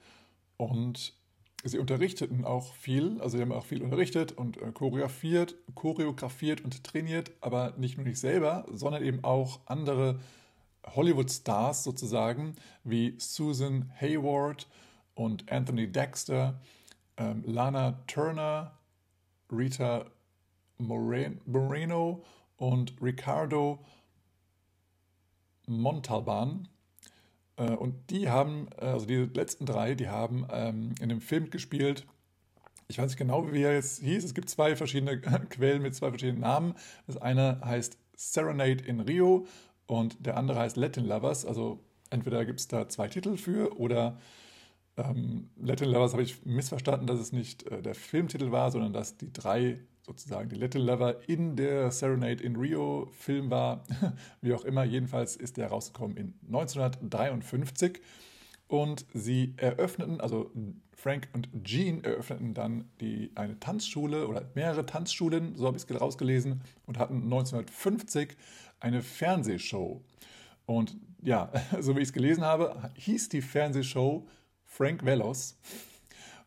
[0.57, 1.18] und
[1.63, 6.83] sie unterrichteten auch viel, also sie haben auch viel unterrichtet und äh, choreografiert, choreografiert und
[6.83, 10.19] trainiert, aber nicht nur nicht selber, sondern eben auch andere
[10.85, 14.67] Hollywood-Stars sozusagen, wie Susan Hayward
[15.15, 16.59] und Anthony Dexter
[17.17, 18.77] ähm, Lana Turner,
[19.51, 20.05] Rita
[20.77, 22.23] Moreno
[22.57, 23.79] und Ricardo
[25.67, 26.67] Montalban.
[27.59, 31.49] Äh, und die haben, äh, also die letzten drei, die haben ähm, in dem Film
[31.49, 32.07] gespielt.
[32.87, 34.23] Ich weiß nicht genau, wie er jetzt hieß.
[34.23, 35.19] Es gibt zwei verschiedene
[35.49, 36.73] Quellen mit zwei verschiedenen Namen.
[37.05, 39.45] Das eine heißt Serenade in Rio
[39.85, 41.45] und der andere heißt Latin Lovers.
[41.45, 44.17] Also entweder gibt es da zwei Titel für oder
[44.97, 49.17] ähm, Latin Lovers habe ich missverstanden, dass es nicht äh, der Filmtitel war, sondern dass
[49.17, 53.83] die drei sozusagen die Latin Lover in der Serenade in Rio Film war.
[54.41, 58.01] Wie auch immer, jedenfalls ist der rausgekommen in 1953
[58.67, 60.51] und sie eröffneten, also
[60.95, 66.01] Frank und Jean eröffneten dann die, eine Tanzschule oder mehrere Tanzschulen, so habe ich es
[66.01, 68.35] rausgelesen, und hatten 1950
[68.79, 70.01] eine Fernsehshow.
[70.65, 74.27] Und ja, so wie ich es gelesen habe, hieß die Fernsehshow
[74.65, 75.57] Frank Velos.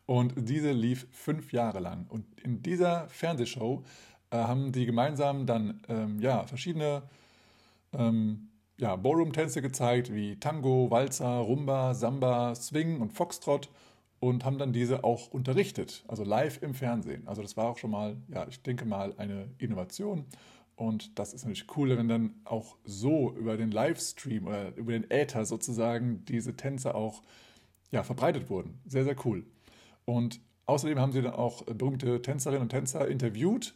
[0.05, 2.05] Und diese lief fünf Jahre lang.
[2.09, 3.83] Und in dieser Fernsehshow
[4.31, 7.03] äh, haben die gemeinsam dann ähm, ja, verschiedene
[7.93, 13.69] ähm, ja, Ballroom-Tänze gezeigt, wie Tango, Walzer, Rumba, Samba, Swing und Foxtrot
[14.19, 17.27] und haben dann diese auch unterrichtet, also live im Fernsehen.
[17.27, 20.25] Also das war auch schon mal, ja, ich denke mal, eine Innovation.
[20.75, 25.09] Und das ist natürlich cool, wenn dann auch so über den Livestream oder über den
[25.11, 27.21] Äther sozusagen diese Tänze auch
[27.91, 28.79] ja, verbreitet wurden.
[28.85, 29.45] Sehr, sehr cool.
[30.05, 33.75] Und außerdem haben sie dann auch berühmte Tänzerinnen und Tänzer interviewt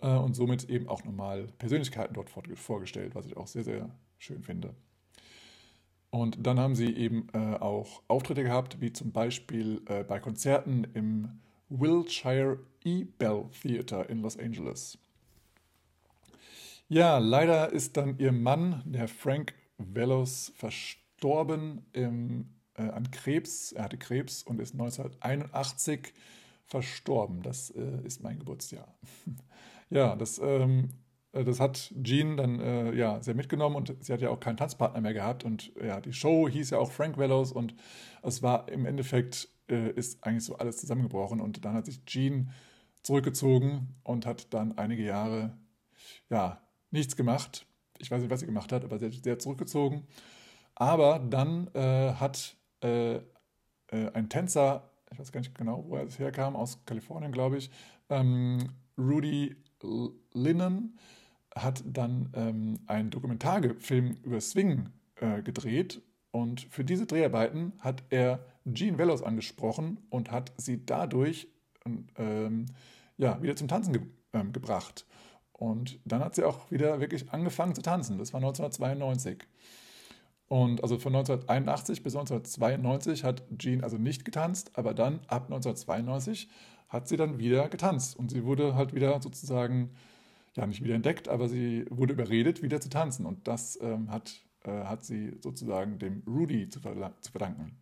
[0.00, 4.42] äh, und somit eben auch nochmal Persönlichkeiten dort vorgestellt, was ich auch sehr, sehr schön
[4.42, 4.74] finde.
[6.10, 10.86] Und dann haben sie eben äh, auch Auftritte gehabt, wie zum Beispiel äh, bei Konzerten
[10.94, 13.04] im Wilshire E.
[13.04, 14.98] Bell Theater in Los Angeles.
[16.88, 22.48] Ja, leider ist dann ihr Mann, der Frank Velos, verstorben im,
[22.78, 23.72] äh, an Krebs.
[23.72, 26.12] Er hatte Krebs und ist 1981
[26.64, 27.42] verstorben.
[27.42, 28.94] Das äh, ist mein Geburtsjahr.
[29.90, 30.90] ja, das, ähm,
[31.32, 34.56] äh, das hat Jean dann äh, ja, sehr mitgenommen und sie hat ja auch keinen
[34.56, 35.44] Tanzpartner mehr gehabt.
[35.44, 37.74] Und ja, die Show hieß ja auch Frank Velos und
[38.22, 41.40] es war im Endeffekt äh, ist eigentlich so alles zusammengebrochen.
[41.40, 42.50] Und dann hat sich Jean
[43.02, 45.56] zurückgezogen und hat dann einige Jahre
[46.30, 46.60] ja,
[46.90, 47.66] nichts gemacht.
[47.98, 50.06] Ich weiß nicht, was sie gemacht hat, aber sie hat sehr zurückgezogen.
[50.74, 53.20] Aber dann äh, hat äh, äh,
[54.12, 57.70] ein Tänzer, ich weiß gar nicht genau, wo er herkam, aus Kalifornien, glaube ich,
[58.10, 59.56] ähm, Rudy
[60.32, 60.98] Linnen,
[61.54, 66.02] hat dann ähm, einen Dokumentarfilm über Swing äh, gedreht.
[66.30, 68.40] Und für diese Dreharbeiten hat er
[68.72, 71.48] Jean Velos angesprochen und hat sie dadurch
[72.16, 72.66] ähm,
[73.16, 75.06] ja, wieder zum Tanzen ge ähm, gebracht.
[75.52, 78.18] Und dann hat sie auch wieder wirklich angefangen zu tanzen.
[78.18, 79.46] Das war 1992.
[80.48, 86.48] Und also von 1981 bis 1992 hat Jean also nicht getanzt, aber dann ab 1992
[86.88, 88.16] hat sie dann wieder getanzt.
[88.16, 89.90] Und sie wurde halt wieder sozusagen,
[90.56, 93.26] ja nicht wieder entdeckt, aber sie wurde überredet, wieder zu tanzen.
[93.26, 97.76] Und das ähm, hat, äh, hat sie sozusagen dem Rudy zu, zu verdanken.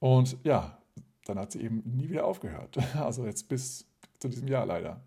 [0.00, 0.78] Und ja,
[1.24, 2.76] dann hat sie eben nie wieder aufgehört.
[2.94, 3.86] Also jetzt bis
[4.18, 5.00] zu diesem Jahr leider.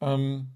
[0.00, 0.48] Ähm,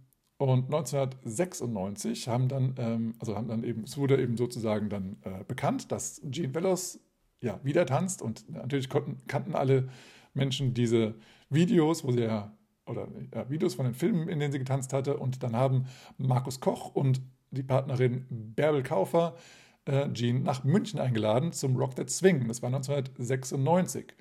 [0.48, 5.44] und 1996 haben dann, ähm, also haben dann eben, es wurde eben sozusagen dann äh,
[5.46, 7.00] bekannt, dass Gene Velos
[7.40, 9.88] ja wieder tanzt und natürlich konnten, kannten alle
[10.34, 11.14] Menschen diese
[11.50, 15.16] Videos, wo sie ja, oder ja, Videos von den Filmen, in denen sie getanzt hatte.
[15.16, 15.86] Und dann haben
[16.18, 19.36] Markus Koch und die Partnerin Bärbel Kaufer
[19.84, 22.48] äh, Gene nach München eingeladen zum Rock That Swing.
[22.48, 24.14] Das war 1996.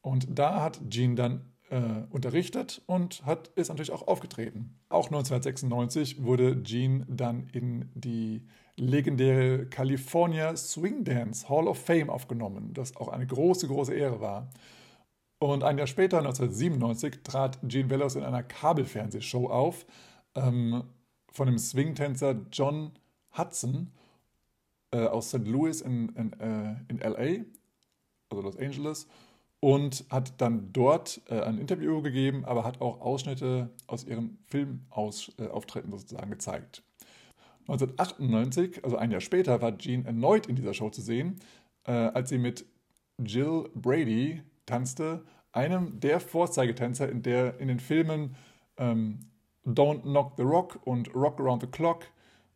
[0.00, 4.78] Und da hat Gene dann äh, unterrichtet und hat, ist natürlich auch aufgetreten.
[4.90, 12.74] Auch 1996 wurde Gene dann in die legendäre California Swing Dance Hall of Fame aufgenommen,
[12.74, 14.50] das auch eine große, große Ehre war.
[15.38, 19.86] Und ein Jahr später, 1997, trat Gene Velos in einer Kabelfernsehshow auf
[20.34, 20.84] ähm,
[21.30, 22.92] von dem Swing-Tänzer John
[23.36, 23.92] Hudson
[24.90, 25.48] äh, aus St.
[25.48, 27.44] Louis in, in, äh, in LA,
[28.28, 29.08] also Los Angeles
[29.62, 35.92] und hat dann dort äh, ein Interview gegeben, aber hat auch Ausschnitte aus ihren Filmauftritten
[35.92, 36.82] sozusagen gezeigt.
[37.68, 41.38] 1998, also ein Jahr später, war Jean erneut in dieser Show zu sehen,
[41.84, 42.66] äh, als sie mit
[43.18, 48.34] Jill Brady tanzte, einem der Vorzeigetänzer in, der, in den Filmen
[48.78, 49.20] ähm,
[49.64, 52.06] Don't Knock the Rock und Rock Around the Clock.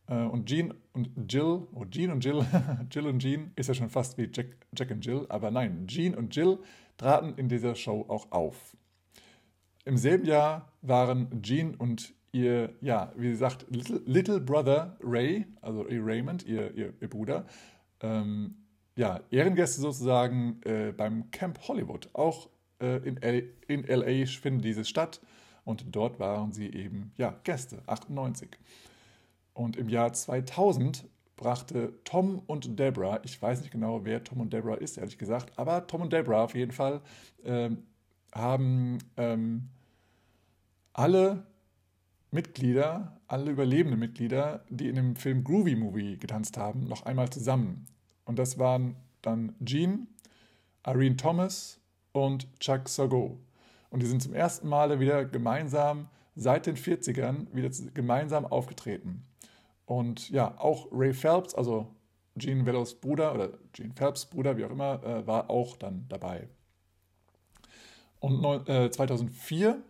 [0.08, 2.44] Äh, und Jean und Jill, oh Jean und Jill,
[2.90, 6.14] Jill und Jean ist ja schon fast wie Jack, Jack und Jill, aber nein, Jean
[6.14, 6.58] und Jill
[6.96, 8.76] traten in dieser Show auch auf.
[9.84, 15.82] Im selben Jahr waren Jean und ihr, ja, wie gesagt, Little, Little Brother Ray, also
[15.82, 17.46] Ray Raymond, ihr, ihr, ihr Bruder,
[18.00, 18.56] ähm,
[18.96, 22.08] ja, Ehrengäste sozusagen äh, beim Camp Hollywood.
[22.14, 22.48] Auch
[22.80, 25.20] äh, in, L in LA findet dieses statt
[25.64, 28.58] und dort waren sie eben, ja, Gäste, 98.
[29.56, 34.52] Und im Jahr 2000 brachte Tom und Deborah, ich weiß nicht genau, wer Tom und
[34.52, 37.00] Deborah ist, ehrlich gesagt, aber Tom und Deborah auf jeden Fall
[37.42, 37.78] ähm,
[38.34, 39.70] haben ähm,
[40.92, 41.46] alle
[42.30, 47.86] Mitglieder, alle überlebenden Mitglieder, die in dem Film Groovy Movie getanzt haben, noch einmal zusammen.
[48.26, 50.06] Und das waren dann Gene,
[50.86, 51.80] Irene Thomas
[52.12, 53.40] und Chuck Sago.
[53.88, 59.24] Und die sind zum ersten Mal wieder gemeinsam seit den 40ern wieder gemeinsam aufgetreten.
[59.87, 61.87] Und ja, auch Ray Phelps, also
[62.37, 66.49] Gene Velos Bruder oder Gene Phelps Bruder, wie auch immer, äh, war auch dann dabei.
[68.20, 69.81] Und äh, 2004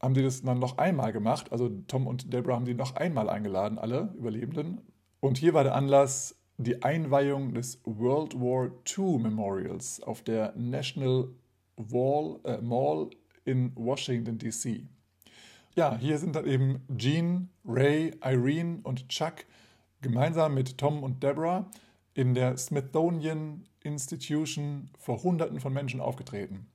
[0.00, 1.50] haben die das dann noch einmal gemacht.
[1.50, 4.80] Also Tom und Deborah haben die noch einmal eingeladen, alle Überlebenden.
[5.20, 11.28] Und hier war der Anlass die Einweihung des World War II Memorials auf der National
[11.76, 13.10] Wall, äh, Mall
[13.44, 14.86] in Washington, D.C
[15.74, 19.46] ja, hier sind dann eben Gene, Ray, Irene und Chuck
[20.00, 21.70] gemeinsam mit Tom und Deborah
[22.14, 26.66] in der Smithsonian Institution vor Hunderten von Menschen aufgetreten.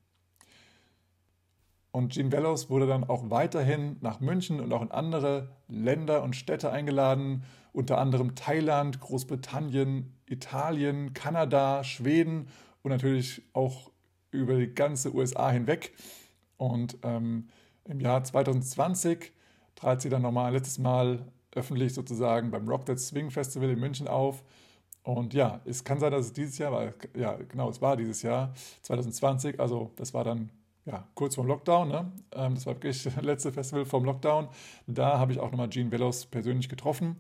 [1.92, 6.36] Und Gene Bellows wurde dann auch weiterhin nach München und auch in andere Länder und
[6.36, 12.48] Städte eingeladen, unter anderem Thailand, Großbritannien, Italien, Kanada, Schweden
[12.82, 13.92] und natürlich auch
[14.32, 15.94] über die ganze USA hinweg.
[16.58, 17.50] Und ähm,
[17.86, 19.32] im Jahr 2020
[19.76, 21.26] trat sie dann nochmal letztes Mal
[21.56, 24.44] öffentlich sozusagen beim Rock That Swing Festival in München auf.
[25.04, 26.94] Und ja, es kann sein, dass es dieses Jahr war.
[27.16, 28.54] Ja, genau, es war dieses Jahr,
[28.84, 29.60] 2020.
[29.60, 30.50] Also, das war dann
[30.86, 31.90] ja, kurz vorm Lockdown.
[31.90, 32.12] Ne?
[32.34, 34.48] Ähm, das war wirklich das letzte Festival vorm Lockdown.
[34.88, 37.18] Da habe ich auch nochmal Jean Velos persönlich getroffen.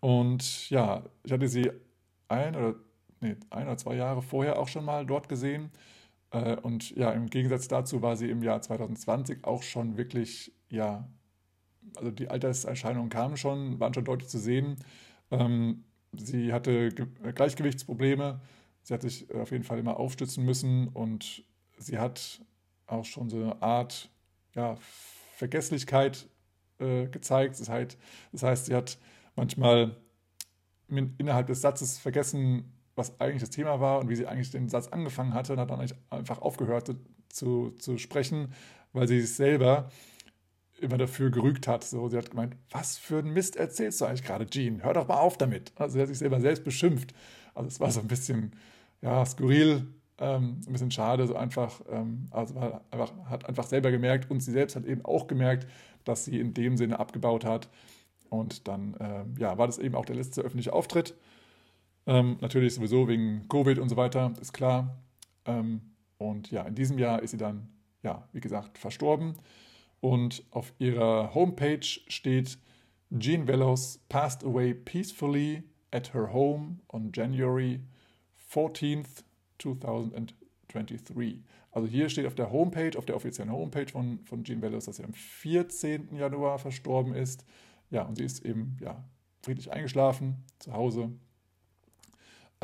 [0.00, 1.70] Und ja, ich hatte sie
[2.28, 2.74] ein oder,
[3.20, 5.70] nee, ein oder zwei Jahre vorher auch schon mal dort gesehen.
[6.34, 11.08] Äh, und ja, im Gegensatz dazu war sie im Jahr 2020 auch schon wirklich, ja,
[11.96, 14.76] also die Alterserscheinungen kamen schon, waren schon deutlich zu sehen.
[15.30, 15.84] Ähm,
[16.16, 18.40] sie hatte Gleichgewichtsprobleme.
[18.82, 21.44] Sie hat sich auf jeden Fall immer aufstützen müssen und
[21.78, 22.42] sie hat
[22.86, 24.10] auch schon so eine Art
[24.54, 24.76] ja,
[25.36, 26.28] Vergesslichkeit
[26.78, 27.60] äh, gezeigt.
[27.60, 27.98] Das heißt,
[28.32, 28.98] das heißt, sie hat
[29.36, 29.96] manchmal
[30.88, 34.88] innerhalb des Satzes vergessen, was eigentlich das Thema war und wie sie eigentlich den Satz
[34.88, 36.94] angefangen hatte und hat dann einfach aufgehört
[37.28, 38.52] zu, zu sprechen,
[38.92, 39.90] weil sie sich selber
[40.80, 41.84] immer dafür gerügt hat.
[41.84, 44.82] So, sie hat gemeint, was für ein Mist erzählst du eigentlich gerade, Jean?
[44.82, 45.72] Hör doch mal auf damit.
[45.76, 47.14] Also sie hat sich selber selbst beschimpft.
[47.54, 48.52] Also es war so ein bisschen
[49.00, 49.86] ja, skurril,
[50.18, 52.56] ähm, ein bisschen schade, so einfach, ähm, also
[52.90, 55.66] einfach, hat einfach selber gemerkt und sie selbst hat eben auch gemerkt,
[56.04, 57.68] dass sie in dem Sinne abgebaut hat.
[58.30, 61.14] Und dann ähm, ja, war das eben auch der letzte öffentliche Auftritt.
[62.06, 65.02] Ähm, natürlich sowieso wegen Covid und so weiter, ist klar.
[65.46, 65.80] Ähm,
[66.18, 67.68] und ja, in diesem Jahr ist sie dann,
[68.02, 69.34] ja, wie gesagt, verstorben.
[70.00, 72.58] Und auf ihrer Homepage steht,
[73.18, 77.80] Jean Velos passed away peacefully at her home on January
[78.52, 79.24] 14th,
[79.58, 81.42] 2023.
[81.70, 84.96] Also hier steht auf der Homepage, auf der offiziellen Homepage von, von Jean Bellows, dass
[84.96, 86.14] sie am 14.
[86.14, 87.44] Januar verstorben ist.
[87.90, 89.04] Ja, und sie ist eben ja,
[89.42, 91.10] friedlich eingeschlafen zu Hause.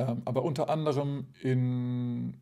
[0.09, 2.34] Ähm, aber unter anderem in,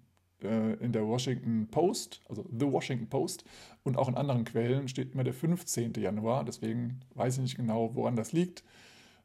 [0.43, 3.45] äh, in der Washington Post, also The Washington Post
[3.83, 5.95] und auch in anderen Quellen steht immer der 15.
[5.95, 6.45] Januar.
[6.45, 8.63] Deswegen weiß ich nicht genau, woran das liegt.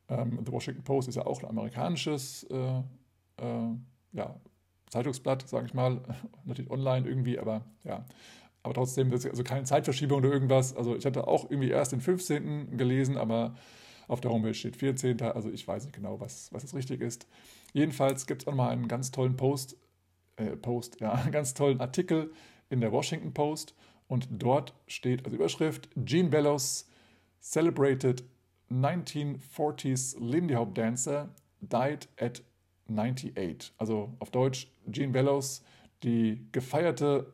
[0.09, 2.79] Ähm, The Washington Post ist ja auch ein amerikanisches äh,
[3.37, 3.75] äh,
[4.13, 4.35] ja,
[4.89, 6.01] Zeitungsblatt, sage ich mal,
[6.45, 8.05] natürlich online irgendwie, aber ja.
[8.65, 10.73] Aber trotzdem, also keine Zeitverschiebung oder irgendwas.
[10.73, 12.77] Also ich hatte auch irgendwie erst den 15.
[12.77, 13.55] gelesen, aber
[14.07, 15.21] auf der Homepage steht 14.
[15.21, 17.27] Also ich weiß nicht genau, was, was jetzt richtig ist.
[17.73, 19.77] Jedenfalls gibt es auch mal einen ganz tollen Post,
[20.37, 22.31] äh, Post, ja, einen ganz tollen Artikel
[22.69, 23.75] in der Washington Post
[24.07, 26.87] und dort steht als Überschrift Gene Bellows
[27.41, 28.23] celebrated
[28.71, 32.41] 1940s Lindy Hop dancer died at
[32.89, 33.73] 98.
[33.77, 35.63] Also auf Deutsch Jean Bellows,
[36.03, 37.33] die gefeierte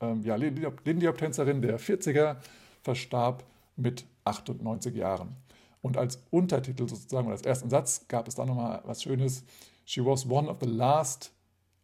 [0.00, 2.36] ähm, ja, Lindy Hop-Tänzerin der 40er,
[2.82, 3.44] verstarb
[3.76, 5.36] mit 98 Jahren.
[5.82, 9.44] Und als Untertitel sozusagen, oder als ersten Satz, gab es da nochmal was Schönes.
[9.90, 11.32] She was one of the last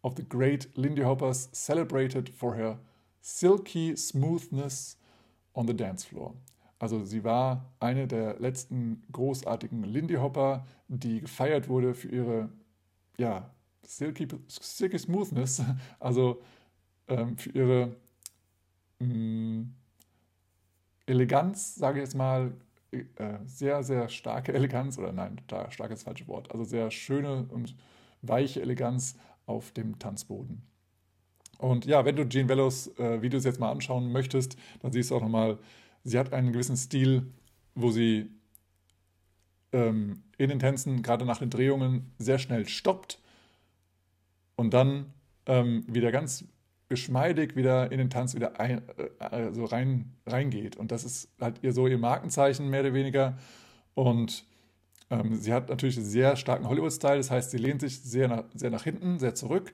[0.04, 2.78] of the great Lindy Hoppers celebrated for her
[3.20, 4.96] silky smoothness
[5.56, 6.32] on the dance floor.
[6.78, 12.48] Also sie war eine der letzten großartigen Lindy Hopper, die gefeiert wurde für ihre
[13.18, 13.50] ja,
[13.82, 15.64] Silky, Silky Smoothness,
[15.98, 16.40] also
[17.08, 17.96] ähm, für ihre
[19.00, 19.74] mh, mm,
[21.06, 22.52] Eleganz, sage ich jetzt mal,
[22.92, 23.04] äh,
[23.46, 27.74] sehr, sehr starke Eleganz, oder nein, da stark ist falsche Wort, also sehr schöne und
[28.28, 29.16] weiche Eleganz
[29.46, 30.62] auf dem Tanzboden.
[31.58, 35.16] Und ja, wenn du Jean Velos äh, Videos jetzt mal anschauen möchtest, dann siehst du
[35.16, 35.58] auch nochmal,
[36.04, 37.26] sie hat einen gewissen Stil,
[37.74, 38.30] wo sie
[39.72, 43.20] ähm, in den Tänzen, gerade nach den Drehungen, sehr schnell stoppt
[44.56, 45.12] und dann
[45.46, 46.44] ähm, wieder ganz
[46.88, 50.76] geschmeidig wieder in den Tanz wieder ein, äh, also rein, reingeht.
[50.76, 53.38] Und das ist halt ihr so ihr Markenzeichen, mehr oder weniger.
[53.94, 54.44] Und
[55.10, 58.44] ähm, sie hat natürlich einen sehr starken Hollywood-Style, das heißt, sie lehnt sich sehr nach,
[58.54, 59.72] sehr nach hinten, sehr zurück.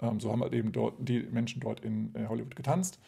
[0.00, 2.98] Ähm, so haben halt eben dort die Menschen dort in, in Hollywood getanzt.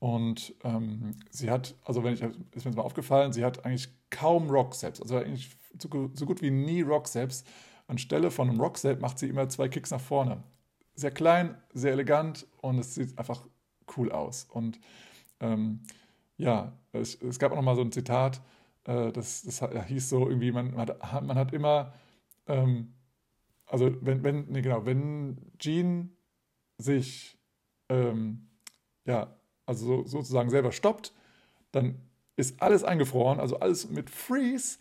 [0.00, 2.22] Und ähm, sie hat, also wenn ich,
[2.52, 5.50] ist mir mal aufgefallen, sie hat eigentlich kaum Rock-Steps, also eigentlich
[5.80, 7.44] so, so, gut wie nie Rock-Steps.
[7.88, 10.42] Anstelle von einem Rock-Step macht sie immer zwei Kicks nach vorne.
[10.94, 13.44] Sehr klein, sehr elegant und es sieht einfach
[13.96, 14.46] cool aus.
[14.50, 14.78] Und
[15.40, 15.80] ähm,
[16.36, 18.40] ja, es, es, gab auch noch mal so ein Zitat,
[18.88, 21.92] äh, das, das hieß so irgendwie, man, man, hat, man hat immer,
[22.46, 22.94] ähm,
[23.66, 26.16] also wenn, wenn, nee, genau, wenn Jean
[26.78, 27.38] sich
[27.88, 28.48] ähm,
[29.04, 29.34] ja,
[29.66, 31.12] also so, sozusagen selber stoppt,
[31.72, 31.96] dann
[32.36, 34.78] ist alles eingefroren, also alles mit Freeze,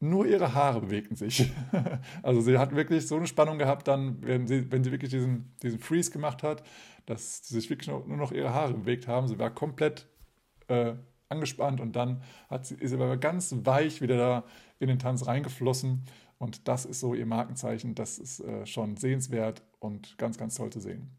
[0.00, 1.52] nur ihre Haare bewegten sich.
[2.22, 5.54] also sie hat wirklich so eine Spannung gehabt, dann, wenn sie, wenn sie wirklich diesen,
[5.62, 6.62] diesen Freeze gemacht hat,
[7.06, 9.28] dass sich wirklich nur noch ihre Haare bewegt haben.
[9.28, 10.06] Sie war komplett
[10.68, 10.94] äh,
[11.30, 14.44] angespannt und dann hat sie, ist sie aber ganz weich wieder da
[14.78, 16.02] in den Tanz reingeflossen.
[16.38, 17.94] Und das ist so ihr Markenzeichen.
[17.94, 21.10] Das ist äh, schon sehenswert und ganz, ganz toll zu sehen.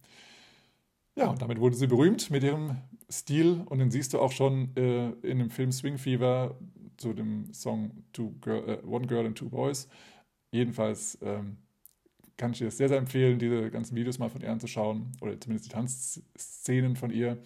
[1.15, 2.77] Ja, und damit wurde sie berühmt mit ihrem
[3.09, 6.57] Stil und den siehst du auch schon äh, in dem Film Swing Fever
[6.97, 9.87] zu dem Song Girl, äh, One Girl and Two Boys.
[10.51, 11.57] Jedenfalls ähm,
[12.37, 15.39] kann ich dir das sehr, sehr empfehlen, diese ganzen Videos mal von ihr anzuschauen oder
[15.39, 17.37] zumindest die Tanzszenen von ihr.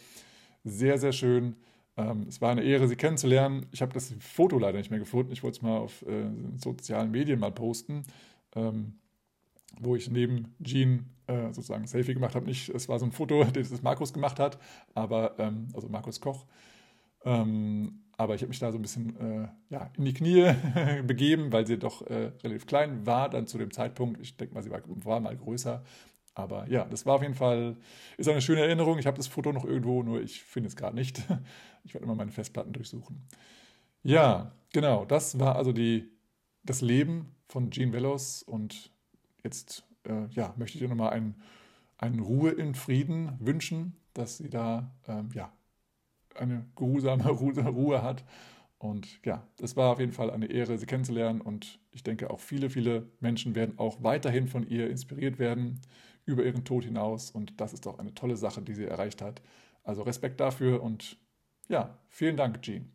[0.63, 1.55] Sehr, sehr schön.
[1.97, 3.65] Ähm, es war eine Ehre, sie kennenzulernen.
[3.71, 5.31] Ich habe das Foto leider nicht mehr gefunden.
[5.31, 6.25] Ich wollte es mal auf äh,
[6.57, 8.03] sozialen Medien mal posten,
[8.55, 8.95] ähm,
[9.79, 12.49] wo ich neben Jean äh, sozusagen Selfie gemacht habe.
[12.51, 14.59] Es war so ein Foto, das Markus gemacht hat,
[14.93, 16.45] aber ähm, also Markus Koch.
[17.23, 20.53] Ähm, aber ich habe mich da so ein bisschen äh, ja, in die Knie
[21.05, 24.21] begeben, weil sie doch äh, relativ klein war dann zu dem Zeitpunkt.
[24.21, 25.83] Ich denke mal, sie war, war, mal größer.
[26.35, 27.77] Aber ja, das war auf jeden Fall,
[28.17, 28.99] ist eine schöne Erinnerung.
[28.99, 31.23] Ich habe das Foto noch irgendwo, nur ich finde es gerade nicht.
[31.87, 33.21] Ich werde immer meine Festplatten durchsuchen.
[34.01, 36.09] Ja, genau, das war also die,
[36.63, 38.89] das Leben von Jean Velos und
[39.43, 41.35] jetzt äh, ja, möchte ich dir nochmal einen,
[41.99, 45.53] einen Ruhe in Frieden wünschen, dass sie da ähm, ja,
[46.33, 48.25] eine geruhsame Ruhe hat.
[48.77, 51.41] Und ja, es war auf jeden Fall eine Ehre, sie kennenzulernen.
[51.41, 55.81] Und ich denke, auch viele, viele Menschen werden auch weiterhin von ihr inspiriert werden,
[56.25, 57.31] über ihren Tod hinaus.
[57.31, 59.41] Und das ist doch eine tolle Sache, die sie erreicht hat.
[59.83, 61.17] Also Respekt dafür und
[61.67, 62.91] ja, vielen Dank, Jean.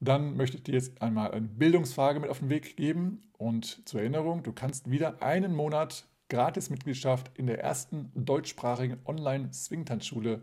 [0.00, 3.20] Dann möchte ich dir jetzt einmal eine Bildungsfrage mit auf den Weg geben.
[3.36, 10.42] Und zur Erinnerung, du kannst wieder einen Monat Gratis-Mitgliedschaft in der ersten deutschsprachigen Online-Swingtanzschule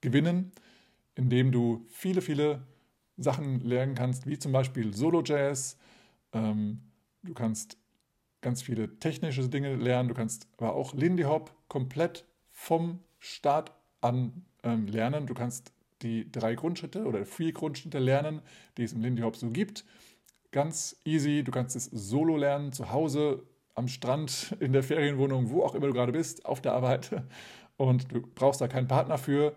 [0.00, 0.52] gewinnen,
[1.14, 2.66] indem du viele, viele
[3.16, 5.78] Sachen lernen kannst, wie zum Beispiel Solo-Jazz.
[6.32, 6.80] Ähm,
[7.22, 7.78] du kannst
[8.46, 10.08] ganz viele technische Dinge lernen.
[10.08, 15.26] Du kannst aber auch Lindy Hop komplett vom Start an ähm, lernen.
[15.26, 15.72] Du kannst
[16.02, 18.40] die drei Grundschritte oder vier Grundschritte lernen,
[18.76, 19.84] die es im Lindy Hop so gibt.
[20.52, 21.42] Ganz easy.
[21.42, 23.42] Du kannst es solo lernen, zu Hause,
[23.74, 27.10] am Strand, in der Ferienwohnung, wo auch immer du gerade bist, auf der Arbeit.
[27.76, 29.56] Und du brauchst da keinen Partner für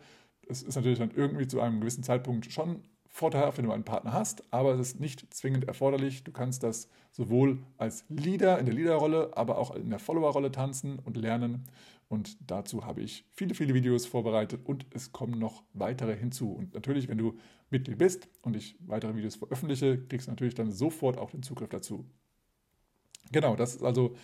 [0.50, 2.84] es ist natürlich dann irgendwie zu einem gewissen Zeitpunkt schon
[3.20, 6.24] vorteilhaft, wenn du einen Partner hast, aber es ist nicht zwingend erforderlich.
[6.24, 11.00] Du kannst das sowohl als Leader in der Leaderrolle, aber auch in der Followerrolle tanzen
[11.00, 11.66] und lernen.
[12.08, 16.52] Und dazu habe ich viele, viele Videos vorbereitet und es kommen noch weitere hinzu.
[16.52, 17.38] Und natürlich, wenn du
[17.70, 21.70] Mitglied bist und ich weitere Videos veröffentliche, kriegst du natürlich dann sofort auch den Zugriff
[21.70, 22.06] dazu.
[23.32, 24.16] Genau, das ist also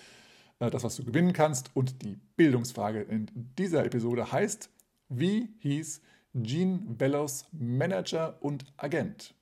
[0.60, 1.76] äh, das, was du gewinnen kannst.
[1.76, 3.28] Und die Bildungsfrage in
[3.58, 4.70] dieser Episode heißt,
[5.10, 6.02] wie hieß
[6.36, 9.34] Gene Bellows Manager und Agent?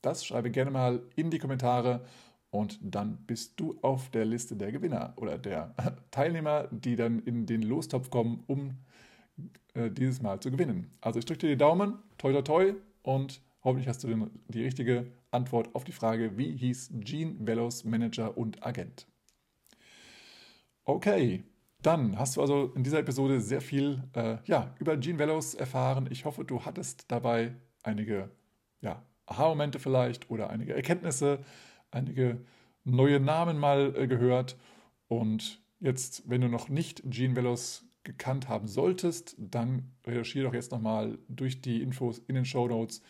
[0.00, 2.04] Das schreibe gerne mal in die Kommentare
[2.50, 5.74] und dann bist du auf der Liste der Gewinner oder der
[6.10, 8.78] Teilnehmer, die dann in den Lostopf kommen, um
[9.74, 10.90] äh, dieses Mal zu gewinnen.
[11.00, 14.64] Also ich drücke dir die Daumen, toi toi toi und hoffentlich hast du den, die
[14.64, 19.06] richtige Antwort auf die Frage, wie hieß Gene Bellows Manager und Agent?
[20.84, 21.44] Okay,
[21.86, 26.08] dann hast du also in dieser Episode sehr viel äh, ja, über Gene Velos erfahren.
[26.10, 28.30] Ich hoffe, du hattest dabei einige
[28.80, 31.44] ja, Aha-Momente vielleicht oder einige Erkenntnisse,
[31.92, 32.40] einige
[32.82, 34.56] neue Namen mal äh, gehört.
[35.06, 40.72] Und jetzt, wenn du noch nicht Gene Velos gekannt haben solltest, dann recherchiere doch jetzt
[40.72, 43.00] nochmal durch die Infos in den Show Notes,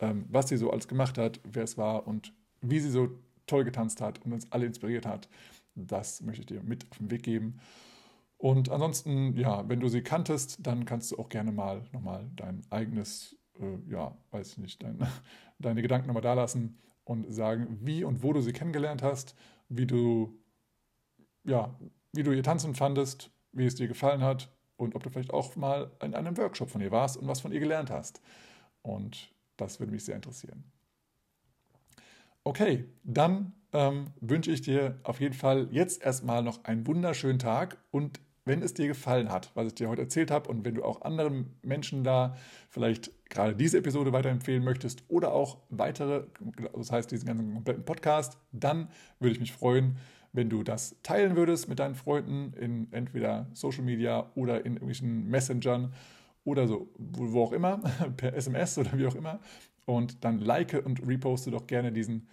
[0.00, 3.10] ähm, was sie so alles gemacht hat, wer es war und wie sie so
[3.46, 5.28] toll getanzt hat und uns alle inspiriert hat.
[5.76, 7.60] Das möchte ich dir mit auf den Weg geben.
[8.38, 12.62] Und ansonsten, ja, wenn du sie kanntest, dann kannst du auch gerne mal nochmal dein
[12.70, 14.98] eigenes, äh, ja, weiß ich nicht, dein,
[15.58, 19.34] deine Gedanken nochmal da lassen und sagen, wie und wo du sie kennengelernt hast,
[19.68, 20.38] wie du,
[21.44, 21.76] ja,
[22.12, 25.56] wie du ihr Tanzen fandest, wie es dir gefallen hat und ob du vielleicht auch
[25.56, 28.22] mal in einem Workshop von ihr warst und was von ihr gelernt hast.
[28.82, 30.64] Und das würde mich sehr interessieren.
[32.44, 37.78] Okay, dann ähm, wünsche ich dir auf jeden Fall jetzt erstmal noch einen wunderschönen Tag
[37.90, 40.82] und wenn es dir gefallen hat, was ich dir heute erzählt habe und wenn du
[40.82, 42.36] auch anderen Menschen da
[42.70, 46.24] vielleicht gerade diese Episode weiterempfehlen möchtest oder auch weitere,
[46.74, 48.88] das heißt diesen ganzen kompletten Podcast, dann
[49.20, 49.96] würde ich mich freuen,
[50.32, 55.28] wenn du das teilen würdest mit deinen Freunden in entweder Social Media oder in irgendwelchen
[55.28, 55.92] Messengern
[56.44, 57.78] oder so, wo, auch immer,
[58.16, 59.40] per SMS oder wie auch immer.
[59.86, 62.28] Und dann like und reposte doch gerne diesen,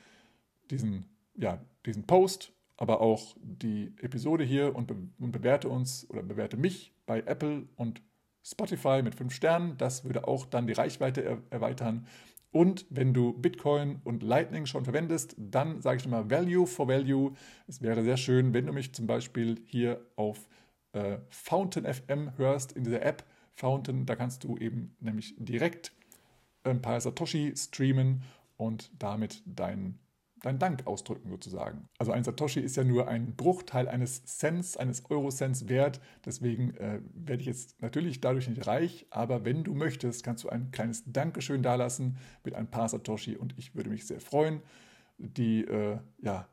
[0.70, 1.06] diesen,
[1.36, 6.58] ja, diesen Post aber auch die Episode hier und, be und bewerte uns oder bewerte
[6.58, 8.02] mich bei Apple und
[8.44, 9.78] Spotify mit fünf Sternen.
[9.78, 12.08] Das würde auch dann die Reichweite er erweitern.
[12.52, 17.34] Und wenn du Bitcoin und Lightning schon verwendest, dann sage ich nochmal Value for Value.
[17.68, 20.48] Es wäre sehr schön, wenn du mich zum Beispiel hier auf
[20.94, 24.06] äh, Fountain FM hörst, in dieser App Fountain.
[24.06, 25.92] Da kannst du eben nämlich direkt
[26.64, 28.24] ein paar Satoshi streamen
[28.58, 30.00] und damit deinen
[30.42, 31.88] deinen Dank ausdrücken sozusagen.
[31.98, 36.00] Also ein Satoshi ist ja nur ein Bruchteil eines Cents, eines Euro-Cents wert.
[36.26, 40.50] Deswegen äh, werde ich jetzt natürlich dadurch nicht reich, aber wenn du möchtest, kannst du
[40.50, 44.62] ein kleines Dankeschön dalassen mit ein paar Satoshi und ich würde mich sehr freuen.
[45.18, 46.48] Die, äh, ja,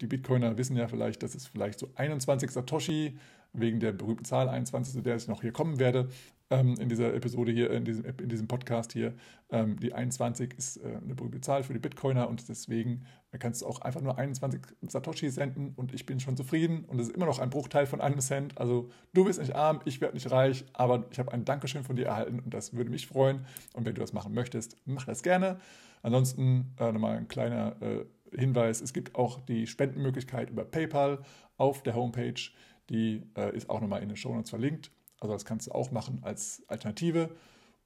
[0.00, 3.18] die Bitcoiner wissen ja vielleicht, dass es vielleicht so 21 Satoshi
[3.52, 6.08] wegen der berühmten Zahl 21, zu der ich noch hier kommen werde,
[6.50, 9.14] ähm, in dieser Episode hier, in diesem, in diesem Podcast hier.
[9.50, 13.06] Ähm, die 21 ist äh, eine berühmte Zahl für die Bitcoiner und deswegen
[13.38, 17.08] kannst du auch einfach nur 21 Satoshi senden und ich bin schon zufrieden und es
[17.08, 18.58] ist immer noch ein Bruchteil von einem Cent.
[18.58, 21.94] Also du bist nicht arm, ich werde nicht reich, aber ich habe ein Dankeschön von
[21.94, 23.46] dir erhalten und das würde mich freuen.
[23.72, 25.60] Und wenn du das machen möchtest, mach das gerne.
[26.02, 28.04] Ansonsten äh, nochmal ein kleiner äh,
[28.36, 31.20] Hinweis, es gibt auch die Spendenmöglichkeit über PayPal
[31.56, 32.40] auf der Homepage.
[32.88, 34.90] Die äh, ist auch nochmal in den Show Notes verlinkt.
[35.20, 37.30] Also das kannst du auch machen als Alternative.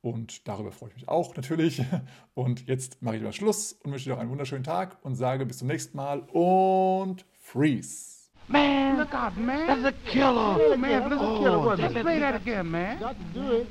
[0.00, 1.82] Und darüber freue ich mich auch natürlich.
[2.34, 5.46] Und jetzt mache ich mal Schluss und wünsche dir noch einen wunderschönen Tag und sage
[5.46, 8.28] bis zum nächsten Mal und freeze.
[8.48, 9.66] Man, look out, man.
[9.66, 10.76] That's a killer.
[10.76, 11.58] Man, that's a killer.
[11.58, 12.98] Oh, Let's play that again, man.
[12.98, 13.66] Got to do it.